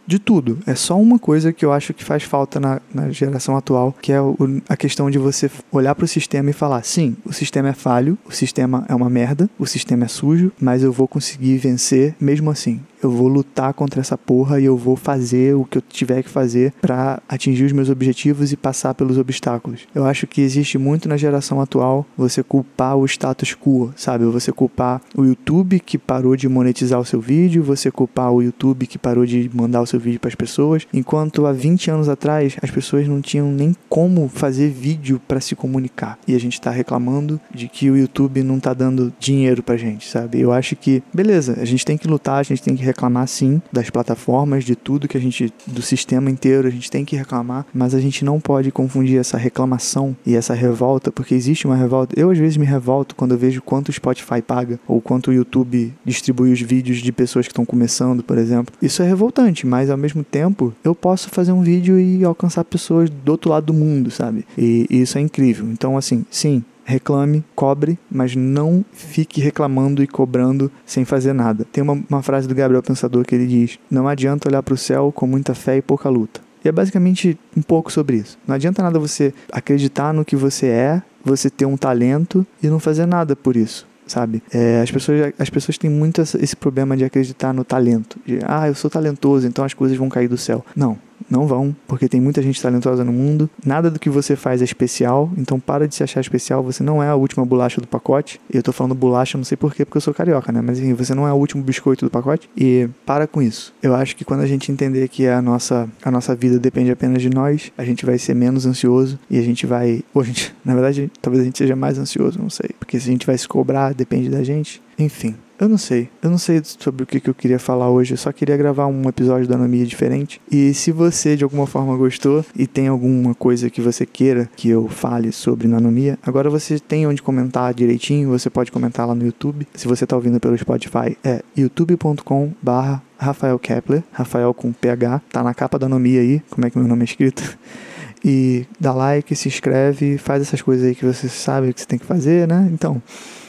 de 0.05 0.20
tudo. 0.20 0.60
É 0.65 0.75
só 0.75 1.00
uma 1.00 1.20
coisa 1.20 1.53
que 1.53 1.65
eu 1.65 1.72
acho 1.72 1.93
que 1.93 2.03
faz 2.03 2.24
falta 2.24 2.60
na, 2.60 2.81
na 2.93 3.10
geração 3.10 3.55
atual, 3.55 3.96
que 4.01 4.12
é 4.12 4.22
o, 4.22 4.36
a 4.67 4.75
questão 4.75 5.10
de 5.10 5.17
você 5.17 5.50
olhar 5.72 5.96
para 5.96 6.05
o 6.05 6.08
sistema 6.08 6.50
e 6.50 6.53
falar: 6.53 6.84
sim, 6.84 7.15
o 7.25 7.34
sistema 7.34 7.70
é 7.70 7.74
falho, 7.74 8.17
o 8.25 8.31
sistema 8.31 8.86
é 8.89 8.96
uma 8.96 9.10
merda, 9.10 9.50
o 9.58 9.65
sistema 9.65 10.05
é 10.05 10.08
sujo, 10.08 10.51
mas 10.60 10.84
eu 10.84 10.91
vou 10.91 11.08
conseguir 11.08 11.58
vencer 11.58 12.15
mesmo 12.20 12.50
assim 12.50 12.81
eu 13.01 13.12
vou 13.12 13.27
lutar 13.27 13.74
contra 13.74 14.01
essa 14.01 14.17
porra 14.17 14.60
e 14.60 14.65
eu 14.65 14.77
vou 14.77 14.96
fazer 14.96 15.55
o 15.55 15.65
que 15.65 15.77
eu 15.77 15.81
tiver 15.81 16.24
que 16.24 16.29
fazer 16.29 16.74
para 16.81 17.22
atingir 17.27 17.65
os 17.65 17.72
meus 17.72 17.89
objetivos 17.89 18.51
e 18.51 18.58
passar 18.58 18.93
pelos 18.93 19.17
obstáculos. 19.17 19.88
Eu 19.93 20.05
acho 20.05 20.27
que 20.27 20.41
existe 20.41 20.77
muito 20.77 21.10
na 21.10 21.17
geração 21.17 21.62
atual 21.62 22.05
você 22.17 22.43
culpar 22.43 22.96
o 22.96 23.05
status 23.05 23.55
quo, 23.55 23.91
sabe? 23.96 24.25
Você 24.25 24.51
culpar 24.51 25.01
o 25.15 25.24
YouTube 25.24 25.79
que 25.79 25.98
parou 25.98 26.36
de 26.36 26.48
monetizar 26.48 27.00
o 27.00 27.05
seu 27.05 27.20
vídeo, 27.20 27.63
você 27.63 27.91
culpar 27.91 28.31
o 28.31 28.41
YouTube 28.41 28.88
que 28.88 28.98
parou 28.98 29.25
de 29.25 29.50
mandar 29.53 29.81
o 29.81 29.88
seu 29.88 30.00
vídeo 30.00 30.20
para 30.20 30.29
as 30.29 30.36
pessoas, 30.36 30.88
enquanto 30.93 31.46
há 31.46 31.51
20 31.51 31.91
anos 31.91 32.10
atrás 32.10 32.55
as 32.62 32.72
pessoas 32.72 33.08
não 33.08 33.22
tinham 33.22 33.51
nem 33.51 33.75
como 33.89 34.27
fazer 34.27 34.70
vídeo 34.70 35.22
para 35.27 35.39
se 35.39 35.55
comunicar. 35.55 36.17
E 36.27 36.36
a 36.36 36.39
gente 36.39 36.53
está 36.53 36.72
reclamando 36.72 37.39
de 37.53 37.67
que 37.67 37.89
o 37.89 37.98
YouTube 37.98 38.43
não 38.43 38.60
tá 38.60 38.74
dando 38.74 39.13
dinheiro 39.20 39.63
pra 39.63 39.77
gente, 39.77 40.10
sabe? 40.10 40.39
Eu 40.39 40.51
acho 40.51 40.75
que 40.75 41.03
beleza, 41.13 41.58
a 41.60 41.65
gente 41.65 41.86
tem 41.86 41.98
que 41.98 42.08
lutar, 42.08 42.39
a 42.39 42.43
gente 42.43 42.62
tem 42.62 42.75
que 42.75 42.84
reclamar 42.91 43.27
sim 43.27 43.62
das 43.71 43.89
plataformas, 43.89 44.63
de 44.63 44.75
tudo 44.75 45.07
que 45.07 45.17
a 45.17 45.21
gente, 45.21 45.51
do 45.65 45.81
sistema 45.81 46.29
inteiro, 46.29 46.67
a 46.67 46.71
gente 46.71 46.91
tem 46.91 47.03
que 47.03 47.15
reclamar, 47.15 47.65
mas 47.74 47.95
a 47.95 48.00
gente 48.00 48.24
não 48.24 48.39
pode 48.39 48.71
confundir 48.71 49.17
essa 49.17 49.38
reclamação 49.38 50.15
e 50.25 50.36
essa 50.36 50.53
revolta, 50.53 51.12
porque 51.12 51.33
existe 51.33 51.65
uma 51.65 51.75
revolta. 51.75 52.13
Eu 52.19 52.29
às 52.29 52.38
vezes 52.38 52.57
me 52.57 52.65
revolto 52.65 53.15
quando 53.15 53.31
eu 53.31 53.38
vejo 53.38 53.62
quanto 53.62 53.89
o 53.89 53.93
Spotify 53.93 54.41
paga 54.41 54.79
ou 54.88 55.01
quanto 55.01 55.29
o 55.29 55.33
YouTube 55.33 55.93
distribui 56.05 56.51
os 56.51 56.62
vídeos 56.62 57.00
de 57.00 57.12
pessoas 57.12 57.48
que 57.48 57.51
estão 57.51 57.65
começando, 57.65 58.24
por 58.24 58.38
exemplo. 58.38 58.75
Isso 58.81 59.01
é 59.01 59.07
revoltante, 59.07 59.65
mas 59.65 59.89
ao 59.89 59.98
mesmo 59.98 60.24
tempo 60.24 60.74
eu 60.83 60.93
posso 60.93 61.29
fazer 61.29 61.51
um 61.51 61.62
vídeo 61.62 62.00
e 62.00 62.24
alcançar 62.24 62.63
pessoas 62.63 63.10
do 63.10 63.31
outro 63.31 63.50
lado 63.50 63.67
do 63.67 63.74
mundo, 63.74 64.12
sabe? 64.12 64.45
E, 64.57 64.86
e 64.89 65.01
isso 65.01 65.17
é 65.17 65.21
incrível. 65.21 65.65
Então, 65.71 65.98
assim, 65.98 66.25
sim, 66.29 66.63
reclame, 66.91 67.43
cobre, 67.55 67.98
mas 68.10 68.36
não 68.36 68.83
fique 68.91 69.41
reclamando 69.41 70.03
e 70.03 70.07
cobrando 70.07 70.71
sem 70.86 71.05
fazer 71.05 71.33
nada. 71.33 71.65
Tem 71.71 71.81
uma, 71.81 72.01
uma 72.10 72.21
frase 72.21 72.48
do 72.48 72.55
Gabriel 72.55 72.83
Pensador 72.83 73.25
que 73.25 73.33
ele 73.33 73.48
diz: 73.48 73.79
Não 73.89 74.07
adianta 74.07 74.50
olhar 74.50 74.62
para 74.62 74.74
o 74.74 74.77
céu 74.77 75.12
com 75.12 75.25
muita 75.25 75.55
fé 75.55 75.77
e 75.77 75.81
pouca 75.81 76.10
luta. 76.10 76.41
E 76.63 76.67
é 76.67 76.71
basicamente 76.71 77.39
um 77.57 77.62
pouco 77.62 77.91
sobre 77.91 78.17
isso. 78.17 78.38
Não 78.48 78.53
adianta 78.53 78.83
nada 78.83 79.00
você 79.00 79.33
acreditar 79.51 80.13
no 80.13 80.24
que 80.24 80.36
você 80.36 80.67
é, 80.67 81.01
você 81.24 81.50
ter 81.50 81.65
um 81.65 81.77
talento 81.77 82.45
e 82.62 82.67
não 82.67 82.79
fazer 82.79 83.05
nada 83.05 83.36
por 83.36 83.55
isso 83.55 83.89
sabe? 84.07 84.43
É, 84.53 84.81
as, 84.81 84.91
pessoas, 84.91 85.33
as 85.39 85.50
pessoas 85.50 85.77
têm 85.77 85.89
muito 85.89 86.21
esse 86.21 86.55
problema 86.55 86.98
de 86.98 87.05
acreditar 87.05 87.53
no 87.53 87.63
talento. 87.63 88.19
De, 88.25 88.39
ah, 88.43 88.67
eu 88.67 88.75
sou 88.75 88.89
talentoso, 88.89 89.48
então 89.48 89.63
as 89.63 89.74
coisas 89.74 89.98
vão 89.98 90.10
cair 90.10 90.27
do 90.27 90.38
céu. 90.38 90.65
Não, 90.75 90.98
não 91.30 91.48
vão, 91.48 91.75
porque 91.88 92.08
tem 92.08 92.22
muita 92.22 92.42
gente 92.42 92.62
talentosa 92.62 93.04
no 93.04 93.12
mundo. 93.12 93.50
Nada 93.66 93.90
do 93.90 94.00
que 94.00 94.10
você 94.10 94.36
faz 94.36 94.62
é 94.62 94.66
especial, 94.66 95.32
então 95.38 95.60
para 95.60 95.88
de 95.88 95.96
se 95.96 96.04
achar 96.04 96.22
especial. 96.22 96.63
Você 96.63 96.84
não 96.84 97.01
é 97.01 97.10
a 97.10 97.16
última 97.16 97.46
bolacha 97.46 97.82
do 97.82 97.88
pacote. 97.88 98.40
Eu 98.51 98.63
tô 98.63 98.72
falando 98.72 98.96
bolacha, 98.96 99.38
não 99.38 99.46
sei 99.46 99.58
porquê, 99.58 99.86
porque 99.86 99.98
eu 99.98 100.01
sou 100.01 100.13
carioca, 100.13 100.51
né? 100.51 100.62
Mas 100.62 100.80
enfim, 100.80 100.94
você 100.94 101.13
não 101.13 101.28
é 101.28 101.34
o 101.34 101.36
último 101.36 101.63
biscoito 101.63 102.06
do 102.06 102.12
pacote. 102.12 102.50
E 102.56 102.90
para 103.06 103.28
com 103.28 103.42
isso. 103.42 103.74
Eu 103.82 103.96
acho 103.96 104.16
que 104.16 104.25
quando 104.25 104.42
a 104.42 104.48
gente 104.48 104.72
entender 104.72 105.08
que 105.08 105.28
a 105.28 105.42
nossa, 105.42 105.90
a 106.04 106.12
nossa 106.12 106.36
vida 106.36 106.60
depende 106.60 106.92
apenas 106.92 107.22
de 107.22 107.30
nós, 107.30 107.72
a 107.78 107.84
gente 107.84 108.06
vai 108.06 108.18
ser 108.18 108.34
menos 108.34 108.66
ansioso 108.66 109.20
e 109.30 109.38
a 109.38 109.42
gente 109.42 109.66
vai. 109.66 110.04
Ou 110.13 110.22
a 110.22 110.25
gente, 110.25 110.54
na 110.63 110.74
verdade, 110.74 111.12
talvez 111.22 111.42
a 111.42 111.46
gente 111.46 111.58
seja 111.58 111.75
mais 111.75 111.98
ansioso, 111.98 112.40
não 112.40 112.50
sei. 112.50 112.72
Porque 112.80 113.00
se 113.00 113.10
a 113.10 113.12
gente 113.12 113.25
vai 113.25 113.38
se 113.38 113.48
cobrar, 113.48 113.94
depende 113.94 114.30
da 114.30 114.44
gente. 114.44 114.82
Enfim. 115.01 115.36
Eu 115.60 115.70
não 115.70 115.77
sei. 115.77 116.10
Eu 116.24 116.31
não 116.31 116.39
sei 116.39 116.60
sobre 116.63 117.03
o 117.03 117.05
que, 117.05 117.22
eu 117.27 117.36
queria 117.36 117.60
falar 117.60 117.89
hoje. 117.89 118.13
Eu 118.13 118.17
só 118.17 118.31
queria 118.31 118.58
gravar 118.58 118.88
um 118.88 119.08
episódio 119.08 119.48
da 119.48 119.53
Anomia 119.55 119.86
diferente. 119.86 120.41
E 120.50 120.74
se 120.74 120.91
você 120.91 121.36
de 121.36 121.43
alguma 121.43 121.67
forma 121.67 121.96
gostou 121.96 122.43
e 122.55 122.65
tem 122.65 122.88
alguma 122.88 123.36
coisa 123.36 123.70
que 123.70 123.79
você 123.79 124.03
queira 124.03 124.50
que 124.55 124.70
eu 124.70 124.88
fale 124.88 125.31
sobre 125.31 125.67
Nanomia, 125.67 126.17
agora 126.24 126.50
você 126.50 126.79
tem 126.79 127.05
onde 127.05 127.22
comentar 127.22 127.74
direitinho. 127.75 128.29
Você 128.29 128.50
pode 128.50 128.72
comentar 128.72 129.08
lá 129.08 129.13
no 129.13 129.24
YouTube. 129.24 129.67
Se 129.75 129.88
você 129.88 130.03
está 130.03 130.15
ouvindo 130.15 130.39
pelo 130.39 130.58
Spotify, 130.58 131.15
é 131.24 131.43
youtube.com/barra 131.55 133.03
Rafael 133.17 133.60
Kepler, 133.60 134.03
Rafael 134.12 134.51
com 134.55 134.74
PH, 134.74 135.22
tá 135.31 135.43
na 135.43 135.53
capa 135.53 135.77
da 135.77 135.86
Anomia 135.86 136.22
aí, 136.22 136.41
como 136.50 136.65
é 136.65 136.72
que 136.72 136.77
meu 136.77 136.88
nome 136.88 137.01
é 137.01 137.05
escrito. 137.05 137.58
e 138.25 138.65
dá 138.79 138.93
like, 138.93 139.36
se 139.36 139.48
inscreve, 139.48 140.17
faz 140.17 140.41
essas 140.41 140.62
coisas 140.62 140.88
aí 140.88 140.96
que 140.96 141.05
você 141.05 141.29
sabe 141.29 141.72
que 141.72 141.81
você 141.81 141.88
tem 141.88 142.00
que 142.00 142.05
fazer, 142.05 142.48
né? 142.48 142.67
Então, 142.74 143.00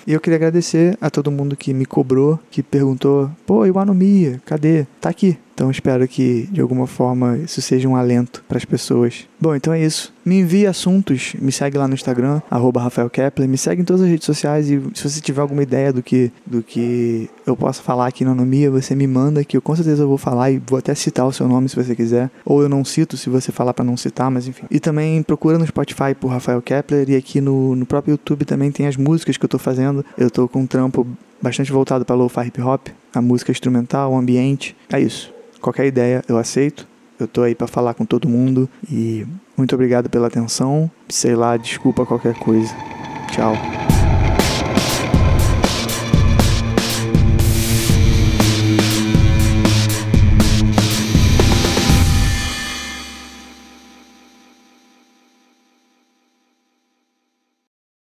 e 0.07 0.13
eu 0.13 0.21
queria 0.21 0.37
agradecer 0.37 0.97
a 1.01 1.11
todo 1.11 1.31
mundo 1.31 1.57
que 1.57 1.73
me 1.73 1.87
cobrou, 1.87 2.39
que 2.51 2.63
perguntou: 2.63 3.31
pô, 3.47 3.67
e 3.67 3.71
o 3.71 3.79
Anomia? 3.79 4.41
Cadê? 4.45 4.87
Tá 5.01 5.09
aqui. 5.09 5.39
Então 5.55 5.71
espero 5.71 6.07
que 6.09 6.49
de 6.51 6.61
alguma 6.61 6.87
forma 6.87 7.39
isso 7.39 7.61
seja 7.61 7.89
um 7.89 7.97
alento 7.97 8.45
para 8.49 8.59
as 8.59 8.65
pessoas. 8.65 9.29
Bom, 9.41 9.55
então 9.55 9.73
é 9.73 9.83
isso. 9.83 10.13
Me 10.25 10.39
envie 10.39 10.67
assuntos, 10.67 11.35
me 11.41 11.51
segue 11.51 11.77
lá 11.77 11.89
no 11.89 11.95
Instagram, 11.95 12.41
Rafael 12.51 13.11
Kepler, 13.11 13.49
me 13.49 13.59
segue 13.59 13.83
em 13.83 13.85
todas 13.85 14.03
as 14.03 14.09
redes 14.09 14.25
sociais 14.25 14.71
e 14.71 14.81
se 14.95 15.09
você 15.09 15.21
tiver 15.21 15.41
alguma 15.41 15.63
ideia 15.63 15.93
do 15.93 16.03
que, 16.03 16.31
do 16.47 16.63
que 16.63 17.29
eu 17.45 17.57
possa 17.57 17.83
falar 17.83 18.07
aqui 18.07 18.25
na 18.25 18.31
Anomia, 18.31 18.71
você 18.71 18.95
me 18.95 19.07
manda 19.07 19.45
que 19.45 19.57
eu 19.57 19.63
com 19.63 19.75
certeza 19.75 20.07
vou 20.07 20.17
falar 20.17 20.51
e 20.53 20.63
vou 20.65 20.79
até 20.79 20.95
citar 20.95 21.27
o 21.27 21.33
seu 21.33 21.49
nome 21.49 21.69
se 21.69 21.77
você 21.77 21.95
quiser. 21.95 22.31
Ou 22.45 22.63
eu 22.63 22.69
não 22.69 22.85
cito 22.85 23.17
se 23.17 23.29
você 23.29 23.51
falar 23.51 23.75
para 23.75 23.85
não 23.85 23.97
citar, 23.97 24.31
mas 24.31 24.47
enfim. 24.47 24.65
E 24.71 24.79
também 24.79 25.23
procura 25.23 25.59
no 25.59 25.67
Spotify 25.67 26.15
por 26.19 26.29
Rafael 26.29 26.63
Kepler 26.63 27.11
e 27.11 27.17
aqui 27.17 27.41
no, 27.41 27.75
no 27.75 27.85
próprio 27.85 28.13
YouTube 28.13 28.45
também 28.45 28.71
tem 28.71 28.87
as 28.87 28.97
músicas 28.97 29.37
que 29.37 29.45
eu 29.45 29.49
tô 29.49 29.59
fazendo. 29.59 30.05
Eu 30.17 30.31
tô 30.31 30.49
com 30.49 30.61
um 30.61 30.67
trampo 30.67 31.07
bastante 31.43 31.73
voltado 31.73 32.05
para 32.05 32.15
lo-fi 32.15 32.47
hip 32.47 32.61
hop, 32.61 32.89
a 33.13 33.21
música 33.21 33.51
instrumental, 33.51 34.13
o 34.13 34.17
ambiente. 34.17 34.77
É 34.91 35.01
isso. 35.01 35.33
Qualquer 35.63 35.87
ideia 35.87 36.23
eu 36.29 36.37
aceito. 36.37 36.87
Eu 37.19 37.29
tô 37.29 37.43
aí 37.43 37.55
para 37.55 37.69
falar 37.69 37.95
com 37.95 38.05
todo 38.05 38.29
mundo 38.29 38.69
e 38.91 39.25
muito 39.57 39.75
obrigado 39.75 40.11
pela 40.11 40.27
atenção. 40.27 40.91
Sei 41.09 41.37
lá, 41.37 41.57
desculpa 41.57 42.05
qualquer 42.05 42.35
coisa. 42.35 42.75
Tchau. 43.31 43.55